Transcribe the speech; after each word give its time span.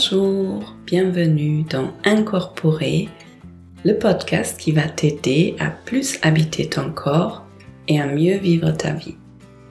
Bonjour, 0.00 0.76
bienvenue 0.86 1.64
dans 1.64 1.92
Incorporer, 2.04 3.08
le 3.84 3.98
podcast 3.98 4.56
qui 4.56 4.70
va 4.70 4.82
t'aider 4.82 5.56
à 5.58 5.70
plus 5.70 6.20
habiter 6.22 6.68
ton 6.68 6.92
corps 6.92 7.44
et 7.88 8.00
à 8.00 8.06
mieux 8.06 8.36
vivre 8.36 8.70
ta 8.70 8.92
vie. 8.92 9.16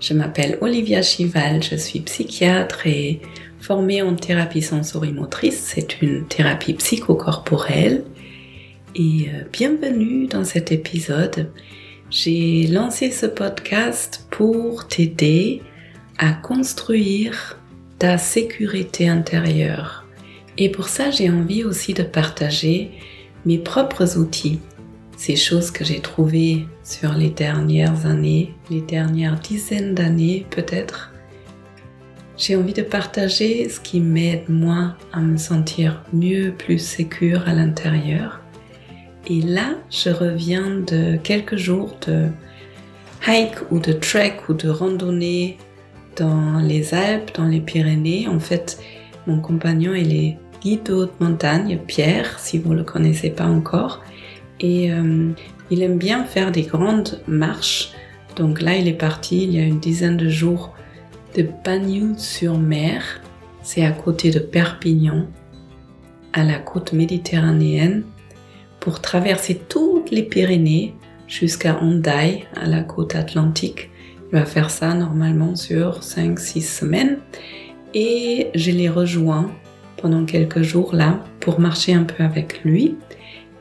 Je 0.01 0.13
m'appelle 0.13 0.57
Olivia 0.59 1.01
Chival, 1.01 1.63
je 1.63 1.77
suis 1.77 2.01
psychiatre 2.01 2.85
et 2.87 3.21
formée 3.61 4.01
en 4.01 4.17
thérapie 4.17 4.61
sensorimotrice. 4.61 5.61
C'est 5.61 6.01
une 6.01 6.27
thérapie 6.27 6.73
psychocorporelle. 6.73 8.03
Et 8.95 9.29
euh, 9.29 9.43
bienvenue 9.53 10.27
dans 10.27 10.43
cet 10.43 10.73
épisode. 10.73 11.53
J'ai 12.09 12.67
lancé 12.67 13.11
ce 13.11 13.27
podcast 13.27 14.27
pour 14.29 14.89
t'aider 14.89 15.61
à 16.17 16.33
construire 16.33 17.57
ta 17.97 18.17
sécurité 18.17 19.07
intérieure. 19.07 20.03
Et 20.57 20.69
pour 20.69 20.87
ça, 20.89 21.11
j'ai 21.11 21.29
envie 21.29 21.63
aussi 21.63 21.93
de 21.93 22.03
partager 22.03 22.91
mes 23.45 23.57
propres 23.57 24.17
outils, 24.17 24.59
ces 25.15 25.35
choses 25.35 25.71
que 25.71 25.85
j'ai 25.85 25.99
trouvées 25.99 26.65
sur 26.83 27.13
les 27.13 27.29
dernières 27.29 28.05
années, 28.05 28.53
les 28.69 28.81
dernières 28.81 29.39
dizaines 29.39 29.93
d'années 29.93 30.45
peut-être. 30.49 31.11
J'ai 32.37 32.55
envie 32.55 32.73
de 32.73 32.83
partager 32.83 33.67
ce 33.67 33.79
qui 33.79 33.99
m'aide 33.99 34.47
moi 34.47 34.95
à 35.11 35.21
me 35.21 35.37
sentir 35.37 36.03
mieux, 36.13 36.53
plus 36.55 36.79
sécure 36.79 37.47
à 37.47 37.53
l'intérieur. 37.53 38.41
Et 39.27 39.41
là, 39.41 39.75
je 39.89 40.09
reviens 40.09 40.79
de 40.81 41.17
quelques 41.17 41.57
jours 41.57 41.97
de 42.05 42.27
hike 43.27 43.71
ou 43.71 43.79
de 43.79 43.91
trek 43.91 44.37
ou 44.49 44.53
de 44.53 44.69
randonnée 44.69 45.57
dans 46.15 46.59
les 46.59 46.93
Alpes, 46.93 47.31
dans 47.35 47.45
les 47.45 47.59
Pyrénées. 47.59 48.27
En 48.27 48.39
fait, 48.39 48.79
mon 49.25 49.41
compagnon, 49.41 49.93
il 49.93 50.15
est 50.15 50.37
guide 50.61 50.83
de 50.83 50.93
haute 50.93 51.19
montagne, 51.19 51.79
Pierre, 51.85 52.39
si 52.39 52.57
vous 52.57 52.73
ne 52.73 52.79
le 52.79 52.83
connaissez 52.83 53.29
pas 53.29 53.45
encore. 53.45 54.03
Et 54.59 54.91
euh, 54.91 55.29
il 55.69 55.83
aime 55.83 55.97
bien 55.97 56.23
faire 56.23 56.51
des 56.51 56.63
grandes 56.63 57.21
marches. 57.27 57.91
Donc 58.35 58.61
là, 58.61 58.75
il 58.75 58.87
est 58.87 58.93
parti 58.93 59.43
il 59.43 59.53
y 59.53 59.59
a 59.59 59.63
une 59.63 59.79
dizaine 59.79 60.17
de 60.17 60.29
jours 60.29 60.73
de 61.35 61.47
Bagnoul-sur-Mer. 61.65 63.21
C'est 63.61 63.85
à 63.85 63.91
côté 63.91 64.31
de 64.31 64.39
Perpignan, 64.39 65.27
à 66.33 66.43
la 66.43 66.59
côte 66.59 66.93
méditerranéenne, 66.93 68.03
pour 68.79 69.01
traverser 69.01 69.55
toutes 69.67 70.11
les 70.11 70.23
Pyrénées 70.23 70.95
jusqu'à 71.27 71.77
Hendaye, 71.81 72.45
à 72.55 72.67
la 72.67 72.83
côte 72.83 73.15
atlantique. 73.15 73.89
Il 74.31 74.39
va 74.39 74.45
faire 74.45 74.69
ça 74.69 74.93
normalement 74.93 75.55
sur 75.55 76.01
5-6 76.01 76.61
semaines. 76.61 77.17
Et 77.93 78.47
je 78.55 78.71
l'ai 78.71 78.89
rejoint 78.89 79.51
pendant 80.01 80.25
quelques 80.25 80.61
jours 80.61 80.93
là 80.93 81.23
pour 81.39 81.59
marcher 81.59 81.93
un 81.93 82.03
peu 82.03 82.23
avec 82.23 82.63
lui 82.63 82.95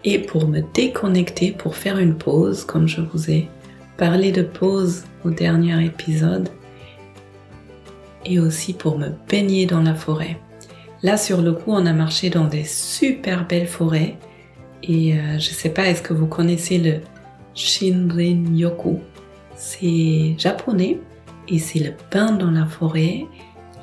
et 0.05 0.19
pour 0.19 0.47
me 0.49 0.61
déconnecter, 0.75 1.53
pour 1.53 1.75
faire 1.75 1.99
une 1.99 2.17
pause, 2.17 2.65
comme 2.65 2.87
je 2.87 3.01
vous 3.01 3.31
ai 3.31 3.49
parlé 3.97 4.31
de 4.31 4.43
pause 4.43 5.05
au 5.25 5.31
dernier 5.31 5.85
épisode, 5.85 6.49
et 8.25 8.39
aussi 8.39 8.73
pour 8.73 8.99
me 8.99 9.09
baigner 9.29 9.67
dans 9.67 9.83
la 9.83 9.95
forêt. 9.95 10.39
Là, 11.03 11.17
sur 11.17 11.43
le 11.43 11.53
coup, 11.53 11.73
on 11.73 11.87
a 11.87 11.93
marché 11.93 12.31
dans 12.31 12.45
des 12.45 12.65
super 12.65 13.47
belles 13.47 13.67
forêts, 13.67 14.17
et 14.83 15.15
euh, 15.15 15.39
je 15.39 15.51
sais 15.51 15.71
pas, 15.71 15.89
est-ce 15.89 16.03
que 16.03 16.15
vous 16.15 16.27
connaissez 16.27 16.79
le 16.79 17.01
Shinrin-yoku 17.55 19.01
c'est 19.57 20.35
japonais 20.39 20.99
et 21.49 21.59
c'est 21.59 21.79
le 21.79 21.93
bain 22.13 22.33
dans 22.33 22.51
la 22.51 22.67
forêt. 22.67 23.25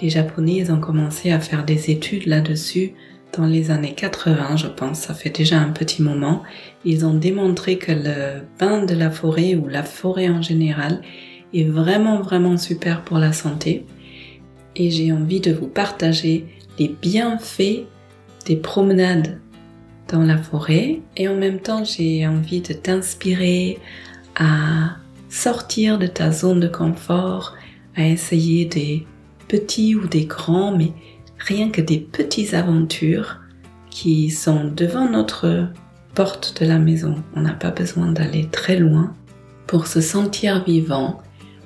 Les 0.02 0.10
Japonais, 0.10 0.70
ont 0.72 0.80
commencé 0.80 1.32
à 1.32 1.40
faire 1.40 1.64
des 1.64 1.92
études 1.92 2.26
là-dessus 2.26 2.94
dans 3.38 3.46
les 3.46 3.72
années 3.72 3.94
80, 3.94 4.58
je 4.58 4.68
pense. 4.68 5.00
Ça 5.00 5.14
fait 5.14 5.30
déjà 5.30 5.60
un 5.60 5.72
petit 5.72 6.02
moment. 6.02 6.44
Ils 6.86 7.06
ont 7.06 7.14
démontré 7.14 7.78
que 7.78 7.92
le 7.92 8.44
bain 8.60 8.86
de 8.86 8.94
la 8.94 9.10
forêt 9.10 9.56
ou 9.56 9.68
la 9.68 9.84
forêt 9.84 10.30
en 10.30 10.42
général 10.42 11.02
est 11.54 11.64
vraiment, 11.64 12.22
vraiment 12.22 12.58
super 12.58 13.04
pour 13.04 13.18
la 13.18 13.34
santé. 13.34 13.86
Et 14.76 14.90
j'ai 14.90 15.12
envie 15.12 15.40
de 15.40 15.54
vous 15.54 15.68
partager 15.68 16.46
les 16.80 16.90
bienfaits 16.90 17.86
des 18.46 18.56
promenades 18.56 19.40
dans 20.10 20.24
la 20.24 20.38
forêt. 20.38 21.00
Et 21.18 21.28
en 21.28 21.36
même 21.36 21.60
temps, 21.60 21.84
j'ai 21.84 22.28
envie 22.28 22.62
de 22.62 22.74
t'inspirer 22.74 23.80
à 24.36 24.98
sortir 25.30 25.98
de 25.98 26.08
ta 26.08 26.32
zone 26.32 26.60
de 26.60 26.68
confort, 26.68 27.56
à 27.96 28.08
essayer 28.08 28.66
des 28.66 29.06
petits 29.48 29.96
ou 29.96 30.08
des 30.08 30.26
grands, 30.26 30.76
mais 30.76 30.92
rien 31.38 31.70
que 31.70 31.82
des 31.82 32.00
petites 32.00 32.54
aventures 32.54 33.40
qui 33.90 34.30
sont 34.30 34.66
devant 34.66 35.10
notre 35.10 35.68
porte 36.16 36.62
de 36.62 36.68
la 36.68 36.80
maison. 36.80 37.16
On 37.36 37.42
n'a 37.42 37.54
pas 37.54 37.72
besoin 37.72 38.12
d'aller 38.12 38.48
très 38.52 38.78
loin 38.78 39.14
pour 39.68 39.88
se 39.88 40.02
sentir 40.02 40.64
vivant, 40.64 41.22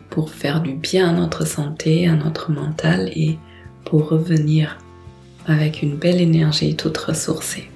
pour 0.10 0.30
faire 0.30 0.62
du 0.62 0.74
bien 0.74 1.10
à 1.10 1.14
notre 1.14 1.46
santé, 1.46 2.08
à 2.08 2.16
notre 2.16 2.52
mental 2.52 3.10
et 3.14 3.38
pour 3.86 4.10
revenir 4.10 4.78
avec 5.46 5.82
une 5.82 5.96
belle 5.96 6.22
énergie 6.22 6.76
toute 6.76 6.98
ressourcée. 6.98 7.70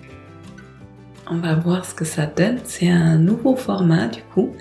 On 1.29 1.38
va 1.38 1.56
voir 1.56 1.85
ce 1.85 1.94
que 1.94 2.03
ça 2.06 2.25
donne. 2.25 2.59
C'est 2.66 2.90
un 2.90 3.17
nouveau 3.17 3.56
format 3.56 4.07
du 4.07 4.22
coup 4.34 4.53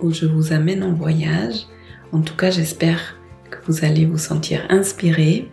où 0.00 0.12
je 0.12 0.26
vous 0.26 0.52
amène 0.52 0.82
en 0.82 0.92
voyage. 0.92 1.66
En 2.10 2.20
tout 2.20 2.34
cas, 2.34 2.50
j'espère 2.50 3.16
vous 3.66 3.84
allez 3.84 4.06
vous 4.06 4.18
sentir 4.18 4.66
inspiré. 4.68 5.48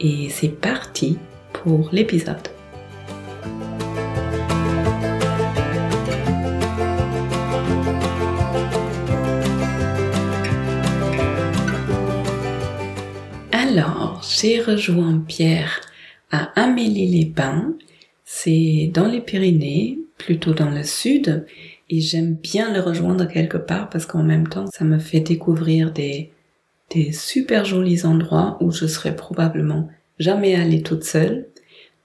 Et 0.00 0.28
c'est 0.30 0.48
parti 0.48 1.18
pour 1.52 1.88
l'épisode. 1.92 2.48
Alors, 13.52 14.22
j'ai 14.22 14.60
rejoint 14.60 15.22
Pierre 15.26 15.80
à 16.30 16.50
Amélie-les-Bains. 16.60 17.74
C'est 18.24 18.90
dans 18.92 19.06
les 19.06 19.20
Pyrénées, 19.20 19.98
plutôt 20.18 20.52
dans 20.52 20.70
le 20.70 20.82
sud, 20.82 21.46
et 21.88 22.00
j'aime 22.00 22.34
bien 22.34 22.72
le 22.72 22.80
rejoindre 22.80 23.26
quelque 23.26 23.58
part 23.58 23.88
parce 23.90 24.06
qu'en 24.06 24.22
même 24.22 24.48
temps, 24.48 24.66
ça 24.72 24.84
me 24.84 24.98
fait 24.98 25.20
découvrir 25.20 25.92
des, 25.92 26.30
des 26.90 27.12
super 27.12 27.64
jolis 27.64 28.04
endroits 28.04 28.58
où 28.60 28.70
je 28.70 28.86
serais 28.86 29.16
probablement 29.16 29.88
jamais 30.18 30.54
allée 30.54 30.82
toute 30.82 31.04
seule. 31.04 31.48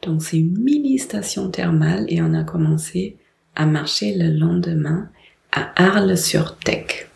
Donc 0.01 0.23
c'est 0.23 0.38
une 0.38 0.57
mini 0.57 0.99
station 0.99 1.49
thermale 1.49 2.05
et 2.07 2.21
on 2.21 2.33
a 2.33 2.43
commencé 2.43 3.17
à 3.55 3.65
marcher 3.65 4.15
le 4.15 4.29
lendemain 4.38 5.09
à 5.51 5.71
Arles-sur-Tech. 5.75 7.09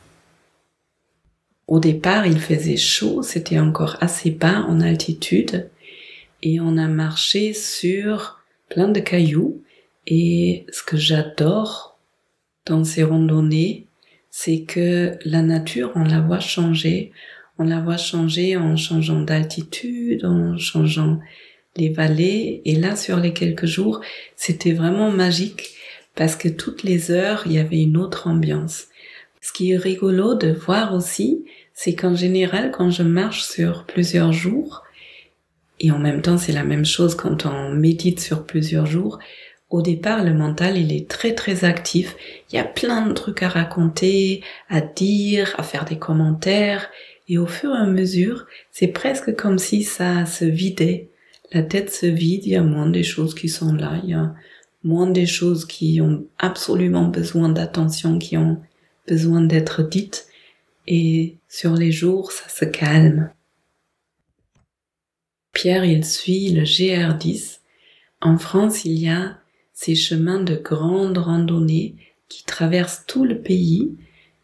Au 1.68 1.80
départ, 1.80 2.26
il 2.26 2.40
faisait 2.40 2.78
chaud, 2.78 3.22
c'était 3.22 3.60
encore 3.60 3.98
assez 4.02 4.32
bas 4.32 4.66
en 4.68 4.82
altitude 4.82 5.70
et 6.44 6.60
on 6.60 6.78
a 6.78 6.88
marché 6.88 7.54
sur 7.54 8.42
plein 8.70 8.90
de 8.90 9.00
cailloux 9.00 9.62
et 10.08 10.66
ce 10.72 10.84
que 10.84 10.98
j'adore 10.98 11.98
dans 12.66 12.84
ces 12.84 13.04
randonnées, 13.04 13.88
c'est 14.30 14.62
que 14.62 15.18
la 15.26 15.42
nature, 15.42 15.92
on 15.96 16.04
la 16.04 16.22
voit 16.22 16.40
changer. 16.40 17.12
On 17.62 17.66
la 17.66 17.80
voit 17.80 17.98
changer 17.98 18.58
en 18.58 18.76
changeant 18.76 19.22
d'altitude, 19.22 20.26
en 20.26 20.58
changeant 20.58 21.20
les 21.76 21.90
vallées. 21.90 22.64
Et 22.66 22.74
là, 22.74 22.96
sur 22.96 23.18
les 23.18 23.34
quelques 23.34 23.68
jours, 23.68 24.02
c'était 24.36 24.72
vraiment 24.72 25.12
magique 25.12 25.76
parce 26.16 26.36
que 26.36 26.50
toutes 26.50 26.82
les 26.82 27.12
heures, 27.12 27.44
il 27.46 27.52
y 27.52 27.60
avait 27.60 27.84
une 27.84 27.98
autre 27.98 28.28
ambiance. 28.28 28.88
Ce 29.42 29.54
qui 29.54 29.74
est 29.74 29.78
rigolo 29.78 30.34
de 30.34 30.52
voir 30.52 30.96
aussi, 30.96 31.46
c'est 31.76 31.94
qu'en 31.94 32.16
général, 32.16 32.72
quand 32.72 32.90
je 32.90 33.04
marche 33.04 33.44
sur 33.44 33.86
plusieurs 33.86 34.34
jours, 34.34 34.82
et 35.80 35.92
en 35.92 36.00
même 36.00 36.24
temps 36.24 36.40
c'est 36.40 36.54
la 36.54 36.64
même 36.64 36.86
chose 36.86 37.14
quand 37.14 37.46
on 37.46 37.70
médite 37.70 38.22
sur 38.22 38.44
plusieurs 38.44 38.88
jours, 38.88 39.20
au 39.70 39.84
départ, 39.84 40.24
le 40.24 40.34
mental, 40.34 40.78
il 40.78 40.92
est 40.92 41.08
très 41.08 41.34
très 41.34 41.64
actif. 41.64 42.18
Il 42.52 42.56
y 42.56 42.60
a 42.60 42.66
plein 42.66 43.08
de 43.08 43.14
trucs 43.14 43.42
à 43.42 43.48
raconter, 43.48 44.44
à 44.68 44.82
dire, 44.82 45.56
à 45.58 45.64
faire 45.64 45.86
des 45.86 45.98
commentaires. 45.98 46.90
Et 47.32 47.38
au 47.38 47.48
fur 47.48 47.74
et 47.74 47.78
à 47.78 47.86
mesure, 47.86 48.46
c'est 48.72 48.90
presque 48.90 49.38
comme 49.38 49.58
si 49.58 49.84
ça 49.84 50.26
se 50.26 50.44
vidait. 50.44 51.12
La 51.54 51.64
tête 51.64 51.90
se 51.90 52.06
vide, 52.06 52.46
il 52.46 52.52
y 52.52 52.56
a 52.58 52.62
moins 52.62 52.90
des 52.90 53.04
choses 53.04 53.36
qui 53.36 53.48
sont 53.48 53.74
là, 53.74 54.02
il 54.04 54.10
y 54.10 54.14
a 54.14 54.36
moins 54.84 55.10
des 55.10 55.26
choses 55.26 55.64
qui 55.64 56.02
ont 56.02 56.26
absolument 56.40 57.06
besoin 57.06 57.48
d'attention, 57.48 58.20
qui 58.20 58.36
ont 58.36 58.62
besoin 59.08 59.40
d'être 59.40 59.82
dites. 59.82 60.28
Et 60.88 61.38
sur 61.48 61.76
les 61.76 61.94
jours, 61.94 62.34
ça 62.34 62.50
se 62.50 62.66
calme. 62.66 63.32
Pierre, 65.54 65.86
il 65.86 66.04
suit 66.04 66.52
le 66.52 66.64
GR10. 66.64 67.60
En 68.20 68.38
France, 68.38 68.84
il 68.84 69.00
y 69.00 69.08
a 69.08 69.38
ces 69.72 69.96
chemins 69.96 70.44
de 70.44 70.56
grande 70.56 71.18
randonnée 71.18 71.96
qui 72.28 72.44
traversent 72.44 73.06
tout 73.08 73.24
le 73.24 73.42
pays 73.42 73.96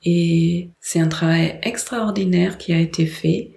et 0.03 0.69
c'est 0.79 0.99
un 0.99 1.07
travail 1.07 1.59
extraordinaire 1.63 2.57
qui 2.57 2.73
a 2.73 2.79
été 2.79 3.05
fait. 3.05 3.51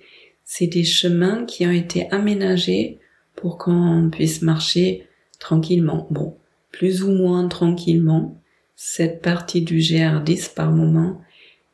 C'est 0.44 0.66
des 0.66 0.84
chemins 0.84 1.44
qui 1.44 1.66
ont 1.66 1.72
été 1.72 2.10
aménagés 2.10 2.98
pour 3.37 3.58
qu'on 3.58 4.08
puisse 4.10 4.42
marcher 4.42 5.06
tranquillement. 5.38 6.06
Bon, 6.10 6.37
plus 6.72 7.02
ou 7.04 7.12
moins 7.12 7.48
tranquillement. 7.48 8.40
Cette 8.75 9.22
partie 9.22 9.62
du 9.62 9.78
GR10 9.78 10.54
par 10.54 10.72
moment, 10.72 11.20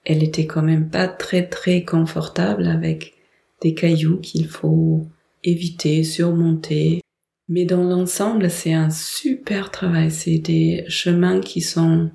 elle 0.04 0.22
était 0.22 0.46
quand 0.46 0.62
même 0.62 0.90
pas 0.90 1.08
très 1.08 1.48
très 1.48 1.84
confortable 1.84 2.66
avec 2.66 3.14
des 3.62 3.74
cailloux 3.74 4.18
qu'il 4.18 4.46
faut 4.48 5.06
éviter, 5.44 6.02
surmonter. 6.04 7.00
Mais 7.48 7.64
dans 7.64 7.84
l'ensemble, 7.84 8.50
c'est 8.50 8.72
un 8.72 8.90
super 8.90 9.70
travail. 9.70 10.10
C'est 10.10 10.38
des 10.38 10.84
chemins 10.88 11.40
qui 11.40 11.60
sont 11.60 12.10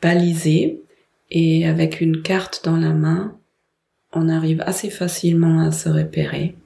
balisés 0.00 0.82
et 1.30 1.66
avec 1.66 2.00
une 2.00 2.22
carte 2.22 2.64
dans 2.64 2.76
la 2.76 2.92
main, 2.92 3.38
on 4.12 4.28
arrive 4.28 4.62
assez 4.62 4.90
facilement 4.90 5.60
à 5.60 5.70
se 5.70 5.88
repérer. 5.88 6.56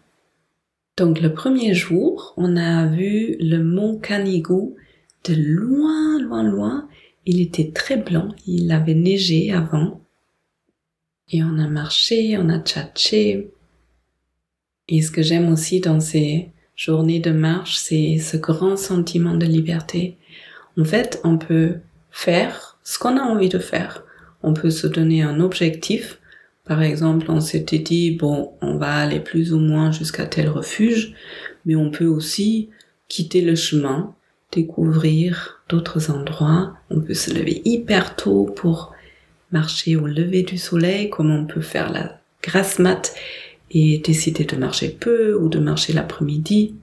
Donc 0.97 1.20
le 1.20 1.32
premier 1.32 1.75
jour, 1.75 2.35
on 2.37 2.56
a 2.56 2.87
vu 2.87 3.37
le 3.41 3.59
mont 3.59 3.99
Canigou 3.99 4.76
de 5.25 5.35
loin, 5.35 6.20
loin, 6.20 6.43
loin. 6.43 6.88
Il 7.25 7.41
était 7.41 7.70
très 7.70 7.97
blanc, 7.97 8.29
il 8.47 8.70
avait 8.73 8.94
neigé 8.94 9.53
avant. 9.53 10.00
Et 11.31 11.43
on 11.43 11.59
a 11.59 11.69
marché, 11.69 12.37
on 12.38 12.49
a 12.49 12.59
tchatché. 12.59 13.50
Et 14.88 15.00
ce 15.00 15.11
que 15.11 15.23
j'aime 15.23 15.50
aussi 15.50 15.81
dans 15.81 16.00
ces 16.00 16.50
journées 16.76 17.20
de 17.20 17.31
marche, 17.31 17.76
c'est 17.76 18.19
ce 18.19 18.37
grand 18.37 18.76
sentiment 18.76 19.35
de 19.35 19.47
liberté. 19.47 20.19
En 20.76 20.85
fait, 20.85 21.20
on 21.25 21.38
peut 21.38 21.76
faire 22.11 22.79
ce 22.82 22.99
qu'on 22.99 23.17
a 23.17 23.23
envie 23.23 23.49
de 23.49 23.59
faire. 23.59 24.05
On 24.42 24.54
peut 24.54 24.70
se 24.70 24.86
donner 24.86 25.22
un 25.22 25.40
objectif. 25.40 26.18
Par 26.64 26.82
exemple, 26.82 27.30
on 27.30 27.40
s'était 27.40 27.78
dit, 27.78 28.12
bon, 28.12 28.52
on 28.60 28.76
va 28.76 28.94
aller 28.96 29.20
plus 29.20 29.52
ou 29.52 29.58
moins 29.58 29.92
jusqu'à 29.92 30.26
tel 30.26 30.48
refuge, 30.48 31.14
mais 31.64 31.74
on 31.74 31.90
peut 31.90 32.06
aussi 32.06 32.70
quitter 33.08 33.40
le 33.40 33.56
chemin, 33.56 34.14
découvrir 34.52 35.62
d'autres 35.68 36.10
endroits. 36.10 36.74
On 36.90 37.00
peut 37.00 37.14
se 37.14 37.32
lever 37.32 37.62
hyper 37.64 38.16
tôt 38.16 38.44
pour 38.44 38.92
marcher 39.50 39.96
au 39.96 40.06
lever 40.06 40.42
du 40.42 40.56
soleil, 40.56 41.10
comme 41.10 41.30
on 41.30 41.46
peut 41.46 41.60
faire 41.60 41.92
la 41.92 42.20
grasse 42.42 42.78
mat 42.78 43.14
et 43.70 43.98
décider 43.98 44.44
de 44.44 44.56
marcher 44.56 44.88
peu 44.88 45.34
ou 45.34 45.48
de 45.48 45.58
marcher 45.58 45.92
l'après-midi. 45.92 46.74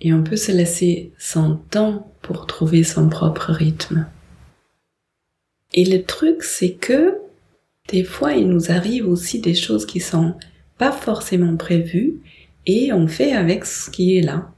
Et 0.00 0.12
on 0.12 0.22
peut 0.22 0.36
se 0.36 0.52
laisser 0.52 1.12
son 1.18 1.56
temps 1.70 2.12
pour 2.22 2.46
trouver 2.46 2.84
son 2.84 3.08
propre 3.08 3.52
rythme. 3.52 4.06
Et 5.74 5.84
le 5.84 6.02
truc, 6.04 6.42
c'est 6.42 6.74
que 6.74 7.18
des 7.88 8.04
fois, 8.04 8.32
il 8.32 8.48
nous 8.48 8.70
arrive 8.70 9.08
aussi 9.08 9.40
des 9.40 9.54
choses 9.54 9.86
qui 9.86 10.00
sont 10.00 10.34
pas 10.78 10.92
forcément 10.92 11.56
prévues 11.56 12.20
et 12.66 12.92
on 12.92 13.06
fait 13.06 13.32
avec 13.32 13.64
ce 13.64 13.90
qui 13.90 14.16
est 14.16 14.22
là. 14.22 14.50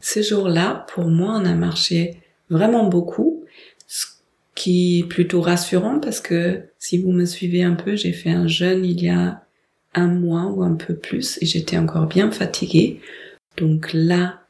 Ce 0.00 0.22
jour-là, 0.22 0.86
pour 0.94 1.06
moi, 1.06 1.40
on 1.40 1.44
a 1.44 1.54
marché 1.54 2.18
vraiment 2.48 2.88
beaucoup, 2.88 3.44
ce 3.88 4.06
qui 4.54 5.00
est 5.00 5.04
plutôt 5.04 5.40
rassurant 5.40 5.98
parce 5.98 6.20
que 6.20 6.62
si 6.78 6.98
vous 6.98 7.10
me 7.10 7.24
suivez 7.24 7.64
un 7.64 7.74
peu, 7.74 7.96
j'ai 7.96 8.12
fait 8.12 8.30
un 8.30 8.46
jeûne 8.46 8.84
il 8.84 9.02
y 9.02 9.08
a 9.08 9.42
un 9.94 10.06
mois 10.06 10.44
ou 10.44 10.62
un 10.62 10.74
peu 10.74 10.94
plus 10.94 11.38
et 11.42 11.46
j'étais 11.46 11.78
encore 11.78 12.06
bien 12.06 12.30
fatiguée. 12.30 13.00
Donc 13.56 13.90
là, 13.92 14.40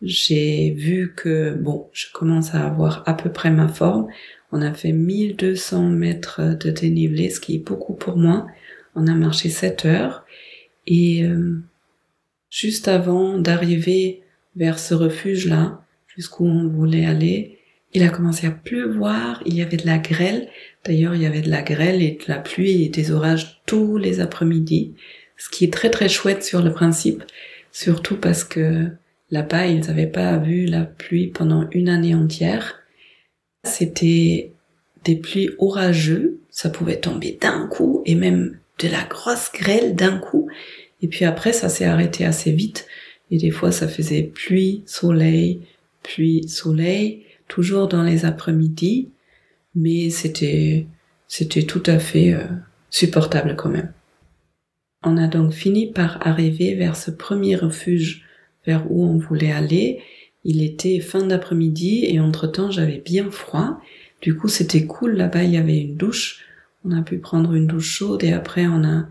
j'ai 0.00 0.70
vu 0.70 1.14
que, 1.14 1.54
bon, 1.54 1.88
je 1.92 2.06
commence 2.12 2.54
à 2.54 2.66
avoir 2.66 3.02
à 3.06 3.14
peu 3.14 3.30
près 3.30 3.50
ma 3.50 3.68
forme. 3.68 4.08
On 4.52 4.60
a 4.62 4.72
fait 4.72 4.92
1200 4.92 5.88
mètres 5.88 6.42
de 6.60 6.70
dénivelé, 6.70 7.30
ce 7.30 7.40
qui 7.40 7.56
est 7.56 7.66
beaucoup 7.66 7.94
pour 7.94 8.16
moi. 8.16 8.46
On 8.94 9.06
a 9.06 9.14
marché 9.14 9.48
7 9.48 9.86
heures. 9.86 10.26
Et 10.86 11.24
euh, 11.24 11.62
juste 12.50 12.86
avant 12.86 13.38
d'arriver 13.38 14.22
vers 14.54 14.78
ce 14.78 14.94
refuge-là, 14.94 15.82
jusqu'où 16.06 16.44
on 16.44 16.68
voulait 16.68 17.06
aller, 17.06 17.58
il 17.94 18.02
a 18.02 18.08
commencé 18.08 18.46
à 18.46 18.50
pleuvoir, 18.50 19.42
il 19.44 19.54
y 19.54 19.62
avait 19.62 19.76
de 19.76 19.86
la 19.86 19.98
grêle. 19.98 20.48
D'ailleurs, 20.84 21.14
il 21.14 21.22
y 21.22 21.26
avait 21.26 21.42
de 21.42 21.50
la 21.50 21.62
grêle 21.62 22.02
et 22.02 22.12
de 22.12 22.32
la 22.32 22.38
pluie 22.38 22.84
et 22.84 22.88
des 22.88 23.10
orages 23.10 23.62
tous 23.66 23.96
les 23.96 24.20
après-midi, 24.20 24.94
ce 25.36 25.50
qui 25.50 25.64
est 25.64 25.72
très 25.72 25.90
très 25.90 26.08
chouette 26.08 26.42
sur 26.42 26.62
le 26.62 26.72
principe, 26.72 27.22
surtout 27.70 28.16
parce 28.16 28.44
que 28.44 28.88
là-bas, 29.30 29.66
ils 29.66 29.80
n'avaient 29.80 30.06
pas 30.06 30.36
vu 30.38 30.66
la 30.66 30.84
pluie 30.84 31.28
pendant 31.28 31.68
une 31.70 31.88
année 31.88 32.14
entière. 32.14 32.81
C'était 33.64 34.52
des 35.04 35.16
pluies 35.16 35.50
orageuses, 35.58 36.32
ça 36.50 36.70
pouvait 36.70 37.00
tomber 37.00 37.38
d'un 37.40 37.66
coup 37.66 38.02
et 38.06 38.14
même 38.14 38.58
de 38.78 38.88
la 38.88 39.04
grosse 39.04 39.50
grêle 39.52 39.94
d'un 39.94 40.18
coup. 40.18 40.48
Et 41.00 41.08
puis 41.08 41.24
après, 41.24 41.52
ça 41.52 41.68
s'est 41.68 41.84
arrêté 41.84 42.24
assez 42.24 42.52
vite. 42.52 42.86
Et 43.30 43.38
des 43.38 43.50
fois, 43.50 43.72
ça 43.72 43.88
faisait 43.88 44.22
pluie, 44.22 44.82
soleil, 44.86 45.62
pluie, 46.02 46.48
soleil 46.48 47.24
toujours 47.48 47.88
dans 47.88 48.02
les 48.02 48.24
après-midi, 48.24 49.10
mais 49.74 50.10
c'était 50.10 50.86
c'était 51.28 51.64
tout 51.64 51.82
à 51.86 51.98
fait 51.98 52.32
euh, 52.32 52.46
supportable 52.90 53.56
quand 53.56 53.68
même. 53.68 53.92
On 55.02 55.16
a 55.16 55.26
donc 55.26 55.52
fini 55.52 55.90
par 55.90 56.26
arriver 56.26 56.74
vers 56.74 56.96
ce 56.96 57.10
premier 57.10 57.56
refuge 57.56 58.24
vers 58.66 58.90
où 58.90 59.04
on 59.04 59.18
voulait 59.18 59.52
aller. 59.52 60.00
Il 60.44 60.62
était 60.62 61.00
fin 61.00 61.26
d'après-midi 61.26 62.04
et 62.06 62.20
entre-temps 62.20 62.70
j'avais 62.70 62.98
bien 62.98 63.30
froid. 63.30 63.80
Du 64.20 64.36
coup 64.36 64.48
c'était 64.48 64.86
cool, 64.86 65.12
là-bas 65.12 65.44
il 65.44 65.52
y 65.52 65.56
avait 65.56 65.78
une 65.78 65.96
douche. 65.96 66.44
On 66.84 66.90
a 66.90 67.02
pu 67.02 67.18
prendre 67.18 67.54
une 67.54 67.66
douche 67.66 67.90
chaude 67.90 68.24
et 68.24 68.32
après 68.32 68.66
on 68.66 68.84
a 68.84 69.06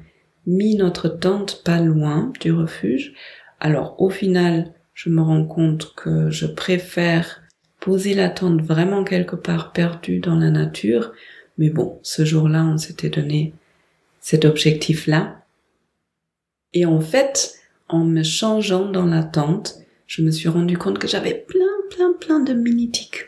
mis 0.45 0.75
notre 0.75 1.07
tente 1.07 1.63
pas 1.63 1.79
loin 1.79 2.33
du 2.41 2.51
refuge. 2.51 3.13
Alors 3.59 4.01
au 4.01 4.09
final 4.09 4.73
je 4.93 5.09
me 5.09 5.21
rends 5.21 5.45
compte 5.45 5.93
que 5.95 6.29
je 6.29 6.45
préfère 6.45 7.41
poser 7.81 8.13
la 8.13 8.29
tente 8.29 8.61
vraiment 8.61 9.03
quelque 9.03 9.35
part 9.35 9.73
perdue 9.73 10.19
dans 10.19 10.35
la 10.35 10.51
nature. 10.51 11.11
Mais 11.57 11.69
bon, 11.69 11.99
ce 12.03 12.23
jour-là, 12.23 12.63
on 12.63 12.77
s'était 12.77 13.09
donné 13.09 13.53
cet 14.21 14.45
objectif-là. 14.45 15.43
Et 16.73 16.85
en 16.85 17.01
fait, 17.01 17.55
en 17.89 18.05
me 18.05 18.23
changeant 18.23 18.89
dans 18.89 19.05
la 19.05 19.23
tente, 19.23 19.80
je 20.11 20.21
me 20.21 20.29
suis 20.29 20.49
rendu 20.49 20.77
compte 20.77 20.99
que 20.99 21.07
j'avais 21.07 21.33
plein, 21.33 21.65
plein, 21.89 22.11
plein 22.11 22.41
de 22.41 22.51
mini-tiques. 22.51 23.27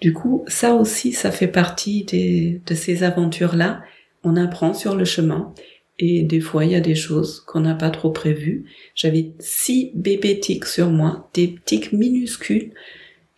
Du 0.00 0.12
coup, 0.12 0.44
ça 0.48 0.74
aussi, 0.74 1.12
ça 1.12 1.30
fait 1.30 1.46
partie 1.46 2.04
de 2.04 2.74
ces 2.74 3.04
aventures-là. 3.04 3.80
On 4.24 4.34
apprend 4.34 4.74
sur 4.74 4.96
le 4.96 5.04
chemin. 5.04 5.54
Et 6.00 6.24
des 6.24 6.40
fois, 6.40 6.64
il 6.64 6.72
y 6.72 6.74
a 6.74 6.80
des 6.80 6.96
choses 6.96 7.38
qu'on 7.46 7.60
n'a 7.60 7.76
pas 7.76 7.90
trop 7.90 8.10
prévues. 8.10 8.64
J'avais 8.96 9.30
six 9.38 9.92
bébés 9.94 10.40
tiques 10.40 10.64
sur 10.64 10.90
moi, 10.90 11.30
des 11.32 11.54
tiques 11.64 11.92
minuscules. 11.92 12.72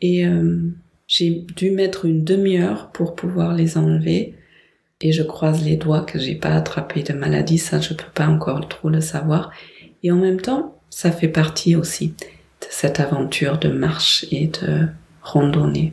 Et 0.00 0.26
euh, 0.26 0.58
j'ai 1.06 1.44
dû 1.54 1.72
mettre 1.72 2.06
une 2.06 2.24
demi-heure 2.24 2.90
pour 2.92 3.14
pouvoir 3.14 3.54
les 3.54 3.76
enlever. 3.76 4.34
Et 5.02 5.12
je 5.12 5.22
croise 5.22 5.62
les 5.62 5.76
doigts 5.76 6.06
que 6.06 6.18
j'ai 6.18 6.36
pas 6.36 6.54
attrapé 6.54 7.02
de 7.02 7.12
maladie, 7.12 7.58
ça 7.58 7.82
je 7.82 7.92
peux 7.92 8.10
pas 8.14 8.28
encore 8.28 8.66
trop 8.66 8.88
le 8.88 9.02
savoir. 9.02 9.52
Et 10.02 10.10
en 10.10 10.16
même 10.16 10.40
temps, 10.40 10.80
ça 10.88 11.12
fait 11.12 11.28
partie 11.28 11.76
aussi 11.76 12.14
cette 12.72 13.00
aventure 13.00 13.58
de 13.58 13.68
marche 13.68 14.24
et 14.30 14.46
de 14.46 14.88
randonnée. 15.20 15.92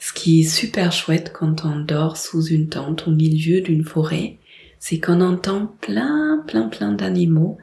Ce 0.00 0.12
qui 0.12 0.40
est 0.40 0.48
super 0.48 0.90
chouette 0.90 1.32
quand 1.32 1.64
on 1.64 1.78
dort 1.78 2.16
sous 2.16 2.44
une 2.44 2.68
tente 2.68 3.06
au 3.06 3.12
milieu 3.12 3.60
d'une 3.60 3.84
forêt, 3.84 4.36
c'est 4.80 4.98
qu'on 4.98 5.20
entend 5.20 5.72
plein, 5.80 6.42
plein, 6.48 6.68
plein 6.68 6.92
d'animaux 6.92 7.56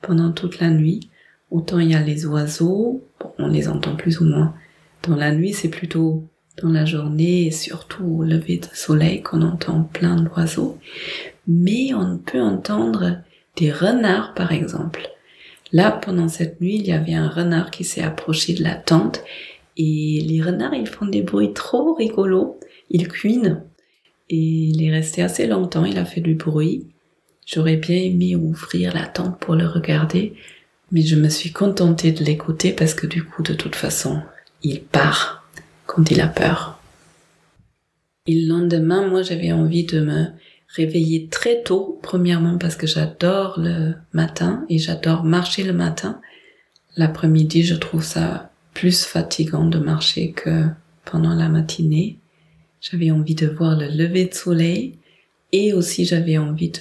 pendant 0.00 0.32
toute 0.32 0.58
la 0.58 0.70
nuit. 0.70 1.10
Autant 1.50 1.78
il 1.78 1.90
y 1.90 1.94
a 1.94 2.00
les 2.00 2.24
oiseaux, 2.24 3.04
on 3.38 3.46
les 3.46 3.68
entend 3.68 3.94
plus 3.94 4.20
ou 4.20 4.24
moins, 4.24 4.54
dans 5.02 5.14
la 5.14 5.30
nuit, 5.30 5.52
c'est 5.52 5.68
plutôt 5.68 6.24
dans 6.62 6.70
la 6.70 6.86
journée 6.86 7.46
et 7.46 7.50
surtout 7.50 8.04
au 8.04 8.24
lever 8.24 8.56
de 8.56 8.68
soleil 8.72 9.22
qu'on 9.22 9.42
entend 9.42 9.82
plein 9.92 10.16
d'oiseaux. 10.16 10.78
Mais 11.46 11.92
on 11.92 12.16
peut 12.16 12.40
entendre 12.40 13.18
des 13.56 13.70
renards, 13.70 14.32
par 14.32 14.50
exemple. 14.50 15.13
Là, 15.74 15.90
pendant 15.90 16.28
cette 16.28 16.60
nuit, 16.60 16.76
il 16.76 16.86
y 16.86 16.92
avait 16.92 17.14
un 17.14 17.28
renard 17.28 17.72
qui 17.72 17.82
s'est 17.82 18.00
approché 18.00 18.54
de 18.54 18.62
la 18.62 18.76
tente 18.76 19.24
et 19.76 20.24
les 20.24 20.40
renards, 20.40 20.72
ils 20.72 20.86
font 20.86 21.04
des 21.04 21.20
bruits 21.20 21.52
trop 21.52 21.94
rigolos. 21.94 22.60
Ils 22.90 23.08
cuinent 23.08 23.64
et 24.30 24.36
il 24.36 24.84
est 24.84 24.92
resté 24.92 25.20
assez 25.20 25.48
longtemps, 25.48 25.84
il 25.84 25.98
a 25.98 26.04
fait 26.04 26.20
du 26.20 26.36
bruit. 26.36 26.86
J'aurais 27.44 27.74
bien 27.74 27.96
aimé 27.96 28.36
ouvrir 28.36 28.94
la 28.94 29.08
tente 29.08 29.40
pour 29.40 29.56
le 29.56 29.66
regarder, 29.66 30.34
mais 30.92 31.02
je 31.02 31.16
me 31.16 31.28
suis 31.28 31.50
contentée 31.50 32.12
de 32.12 32.22
l'écouter 32.22 32.72
parce 32.72 32.94
que 32.94 33.08
du 33.08 33.24
coup, 33.24 33.42
de 33.42 33.54
toute 33.54 33.74
façon, 33.74 34.22
il 34.62 34.80
part 34.80 35.44
quand 35.86 36.08
il 36.08 36.20
a 36.20 36.28
peur. 36.28 36.80
Et 38.28 38.40
le 38.40 38.46
lendemain, 38.46 39.08
moi, 39.08 39.22
j'avais 39.22 39.50
envie 39.50 39.86
de 39.86 39.98
me 39.98 40.26
réveiller 40.74 41.28
très 41.28 41.62
tôt, 41.62 41.98
premièrement 42.02 42.58
parce 42.58 42.76
que 42.76 42.86
j'adore 42.86 43.58
le 43.58 43.94
matin 44.12 44.64
et 44.68 44.78
j'adore 44.78 45.24
marcher 45.24 45.62
le 45.62 45.72
matin. 45.72 46.20
L'après-midi, 46.96 47.62
je 47.62 47.74
trouve 47.74 48.02
ça 48.02 48.50
plus 48.72 49.04
fatigant 49.04 49.66
de 49.66 49.78
marcher 49.78 50.32
que 50.32 50.66
pendant 51.04 51.34
la 51.34 51.48
matinée. 51.48 52.18
J'avais 52.80 53.10
envie 53.10 53.34
de 53.34 53.46
voir 53.46 53.78
le 53.78 53.86
lever 53.86 54.26
de 54.26 54.34
soleil 54.34 54.98
et 55.52 55.72
aussi 55.72 56.04
j'avais 56.04 56.38
envie 56.38 56.72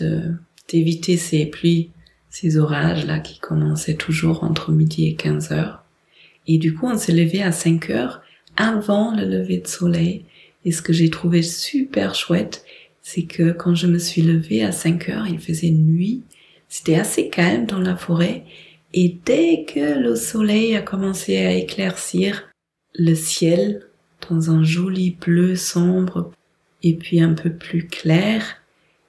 d'éviter 0.69 1.17
ces 1.17 1.45
pluies 1.45 1.91
ces 2.33 2.57
orages 2.57 3.05
là 3.05 3.19
qui 3.19 3.37
commençaient 3.37 3.93
toujours 3.93 4.43
entre 4.43 4.71
midi 4.71 5.07
et 5.07 5.13
15 5.13 5.51
heures. 5.51 5.83
Et 6.47 6.57
du 6.57 6.73
coup, 6.73 6.87
on 6.87 6.97
s'est 6.97 7.13
levé 7.13 7.43
à 7.43 7.51
5 7.51 7.91
heures 7.91 8.21
avant 8.57 9.15
le 9.15 9.23
lever 9.23 9.59
de 9.59 9.67
soleil. 9.67 10.25
Et 10.65 10.71
ce 10.71 10.81
que 10.81 10.93
j'ai 10.93 11.11
trouvé 11.11 11.43
super 11.43 12.15
chouette, 12.15 12.65
c'est 13.03 13.23
que 13.23 13.51
quand 13.51 13.75
je 13.75 13.85
me 13.85 13.99
suis 13.99 14.21
levée 14.21 14.63
à 14.63 14.71
5 14.71 15.09
heures, 15.09 15.27
il 15.27 15.39
faisait 15.39 15.69
nuit. 15.69 16.23
C'était 16.69 16.95
assez 16.95 17.29
calme 17.29 17.65
dans 17.65 17.79
la 17.79 17.95
forêt. 17.95 18.45
Et 18.93 19.17
dès 19.25 19.65
que 19.65 19.99
le 19.99 20.15
soleil 20.15 20.75
a 20.75 20.81
commencé 20.81 21.37
à 21.37 21.51
éclaircir 21.51 22.49
le 22.95 23.13
ciel 23.13 23.87
dans 24.29 24.49
un 24.49 24.63
joli 24.63 25.11
bleu 25.11 25.55
sombre 25.55 26.31
et 26.81 26.95
puis 26.95 27.19
un 27.19 27.33
peu 27.33 27.51
plus 27.51 27.87
clair, 27.87 28.61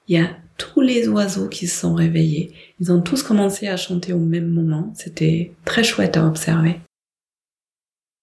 il 0.09 0.17
y 0.17 0.21
a 0.21 0.37
tous 0.59 0.81
les 0.81 1.09
oiseaux 1.09 1.49
qui 1.49 1.67
se 1.67 1.81
sont 1.81 1.95
réveillés. 1.95 2.53
Ils 2.81 2.93
ont 2.93 3.01
tous 3.01 3.23
commencé 3.23 3.69
à 3.69 3.77
chanter 3.77 4.13
au 4.13 4.19
même 4.19 4.49
moment. 4.49 4.93
C'était 4.97 5.53
très 5.65 5.85
chouette 5.85 6.17
à 6.17 6.27
observer. 6.27 6.81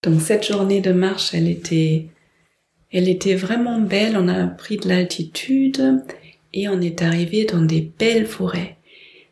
Donc 0.04 0.22
cette 0.22 0.48
journée 0.48 0.82
de 0.82 0.92
marche, 0.92 1.34
elle 1.34 1.48
était, 1.48 2.08
elle 2.92 3.08
était 3.08 3.36
vraiment 3.36 3.80
belle. 3.80 4.18
On 4.18 4.28
a 4.28 4.48
pris 4.48 4.78
de 4.78 4.88
l'altitude 4.88 6.04
et 6.54 6.68
on 6.68 6.82
est 6.82 7.02
arrivé 7.02 7.46
dans 7.46 7.62
des 7.62 7.92
belles 7.98 8.28
forêts. 8.28 8.78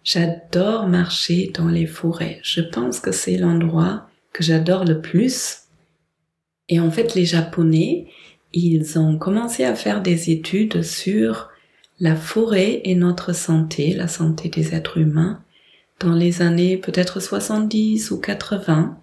J'adore 0.04 0.88
marcher 0.88 1.51
dans 1.54 1.68
les 1.68 1.86
forêts. 1.86 2.39
Je 2.44 2.62
pense 2.62 3.00
que 3.00 3.12
c'est 3.12 3.38
l'endroit 3.38 4.08
que 4.32 4.44
j'adore 4.44 4.86
le 4.86 5.01
plus. 5.01 5.60
Et 6.70 6.80
en 6.80 6.89
fait, 6.89 7.16
les 7.16 7.25
Japonais, 7.25 8.08
ils 8.54 8.98
ont 8.98 9.18
commencé 9.18 9.63
à 9.63 9.75
faire 9.75 10.01
des 10.01 10.32
études 10.32 10.82
sur 10.82 11.50
la 12.00 12.16
forêt 12.16 12.82
et 12.86 12.96
notre 12.96 13.34
santé, 13.34 13.94
la 13.94 14.08
santé 14.08 14.50
des 14.50 14.74
êtres 14.74 14.98
humains. 14.98 15.44
Dans 16.00 16.13
les 16.13 16.42
années 16.42 16.78
peut-être 16.78 17.20
70 17.20 18.12
ou 18.12 18.20
80, 18.20 18.98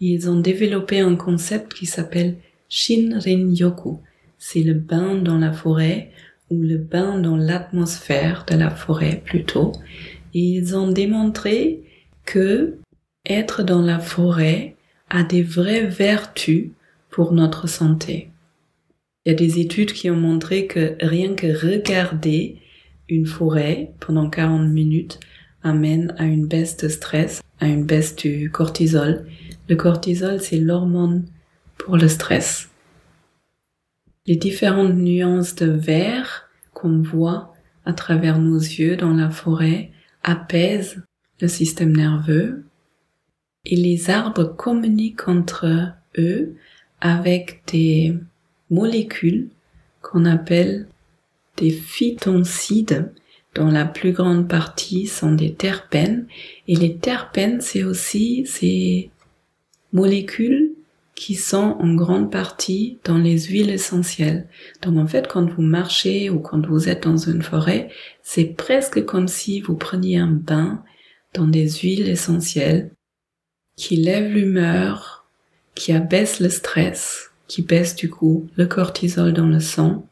ils 0.00 0.28
ont 0.28 0.40
développé 0.40 0.98
un 0.98 1.14
concept 1.14 1.74
qui 1.74 1.86
s'appelle 1.86 2.36
Shinrin-yoku. 2.70 4.00
C'est 4.38 4.62
le 4.62 4.74
bain 4.74 5.16
dans 5.16 5.36
la 5.36 5.52
forêt 5.52 6.10
ou 6.48 6.62
le 6.62 6.78
bain 6.78 7.18
dans 7.18 7.36
l'atmosphère 7.36 8.46
de 8.48 8.56
la 8.56 8.70
forêt 8.70 9.22
plutôt. 9.24 9.72
Et 10.32 10.40
ils 10.40 10.76
ont 10.76 10.90
démontré 10.90 11.82
que 12.24 12.78
être 13.26 13.62
dans 13.62 13.82
la 13.82 13.98
forêt 13.98 14.76
a 15.10 15.24
des 15.24 15.42
vraies 15.42 15.86
vertus 15.86 16.70
pour 17.10 17.32
notre 17.32 17.68
santé. 17.68 18.30
Il 19.24 19.32
y 19.32 19.34
a 19.34 19.38
des 19.38 19.58
études 19.58 19.92
qui 19.92 20.08
ont 20.08 20.16
montré 20.16 20.66
que 20.66 20.94
rien 21.02 21.34
que 21.34 21.48
regarder 21.48 22.56
une 23.08 23.26
forêt 23.26 23.92
pendant 24.00 24.30
40 24.30 24.68
minutes 24.68 25.20
amène 25.62 26.14
à 26.16 26.24
une 26.24 26.46
baisse 26.46 26.76
de 26.78 26.88
stress, 26.88 27.42
à 27.58 27.66
une 27.66 27.84
baisse 27.84 28.16
du 28.16 28.50
cortisol. 28.50 29.26
Le 29.68 29.76
cortisol, 29.76 30.40
c'est 30.40 30.58
l'hormone 30.58 31.26
pour 31.84 31.96
le 31.96 32.08
stress. 32.08 32.68
Les 34.26 34.36
différentes 34.36 34.94
nuances 34.94 35.54
de 35.54 35.70
vert 35.70 36.48
qu'on 36.72 37.02
voit 37.02 37.54
à 37.84 37.92
travers 37.92 38.38
nos 38.38 38.58
yeux 38.58 38.96
dans 38.96 39.14
la 39.14 39.30
forêt 39.30 39.90
apaisent 40.22 41.02
le 41.40 41.48
système 41.48 41.96
nerveux 41.96 42.64
et 43.64 43.76
les 43.76 44.10
arbres 44.10 44.44
communiquent 44.44 45.28
entre 45.28 45.94
eux 46.18 46.54
avec 47.00 47.62
des 47.72 48.16
molécules 48.68 49.48
qu'on 50.02 50.26
appelle 50.26 50.86
des 51.56 51.70
phytoncides 51.70 53.12
dont 53.54 53.70
la 53.70 53.84
plus 53.84 54.12
grande 54.12 54.48
partie 54.48 55.06
sont 55.06 55.32
des 55.32 55.54
terpènes. 55.54 56.26
Et 56.68 56.76
les 56.76 56.96
terpènes, 56.96 57.60
c'est 57.60 57.84
aussi 57.84 58.46
ces 58.46 59.10
molécules 59.92 60.72
qui 61.20 61.34
sont 61.34 61.76
en 61.78 61.92
grande 61.92 62.32
partie 62.32 62.98
dans 63.04 63.18
les 63.18 63.38
huiles 63.40 63.68
essentielles. 63.68 64.48
Donc 64.80 64.96
en 64.96 65.06
fait, 65.06 65.28
quand 65.28 65.50
vous 65.50 65.60
marchez 65.60 66.30
ou 66.30 66.40
quand 66.40 66.66
vous 66.66 66.88
êtes 66.88 67.02
dans 67.02 67.18
une 67.18 67.42
forêt, 67.42 67.90
c'est 68.22 68.46
presque 68.46 69.04
comme 69.04 69.28
si 69.28 69.60
vous 69.60 69.76
preniez 69.76 70.16
un 70.16 70.30
bain 70.30 70.82
dans 71.34 71.46
des 71.46 71.68
huiles 71.68 72.08
essentielles 72.08 72.90
qui 73.76 73.96
lèvent 73.96 74.32
l'humeur, 74.32 75.26
qui 75.74 75.92
abaissent 75.92 76.40
le 76.40 76.48
stress, 76.48 77.32
qui 77.48 77.60
baisse 77.60 77.94
du 77.96 78.08
coup 78.08 78.48
le 78.56 78.64
cortisol 78.64 79.34
dans 79.34 79.46
le 79.46 79.60
sang. 79.60 80.08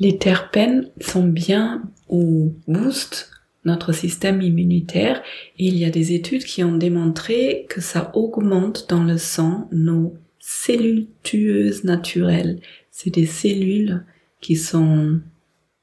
Les 0.00 0.18
terpènes 0.18 0.90
sont 1.00 1.28
bien 1.28 1.84
ou 2.08 2.56
boostent 2.66 3.30
notre 3.64 3.92
système 3.92 4.42
immunitaire 4.42 5.22
et 5.58 5.66
il 5.66 5.76
y 5.76 5.84
a 5.84 5.90
des 5.90 6.12
études 6.12 6.44
qui 6.44 6.62
ont 6.64 6.76
démontré 6.76 7.66
que 7.68 7.80
ça 7.80 8.10
augmente 8.14 8.86
dans 8.88 9.04
le 9.04 9.18
sang 9.18 9.68
nos 9.72 10.14
cellules 10.38 11.06
tueuses 11.22 11.84
naturelles. 11.84 12.60
C'est 12.90 13.14
des 13.14 13.26
cellules 13.26 14.04
qui 14.40 14.56
sont 14.56 15.20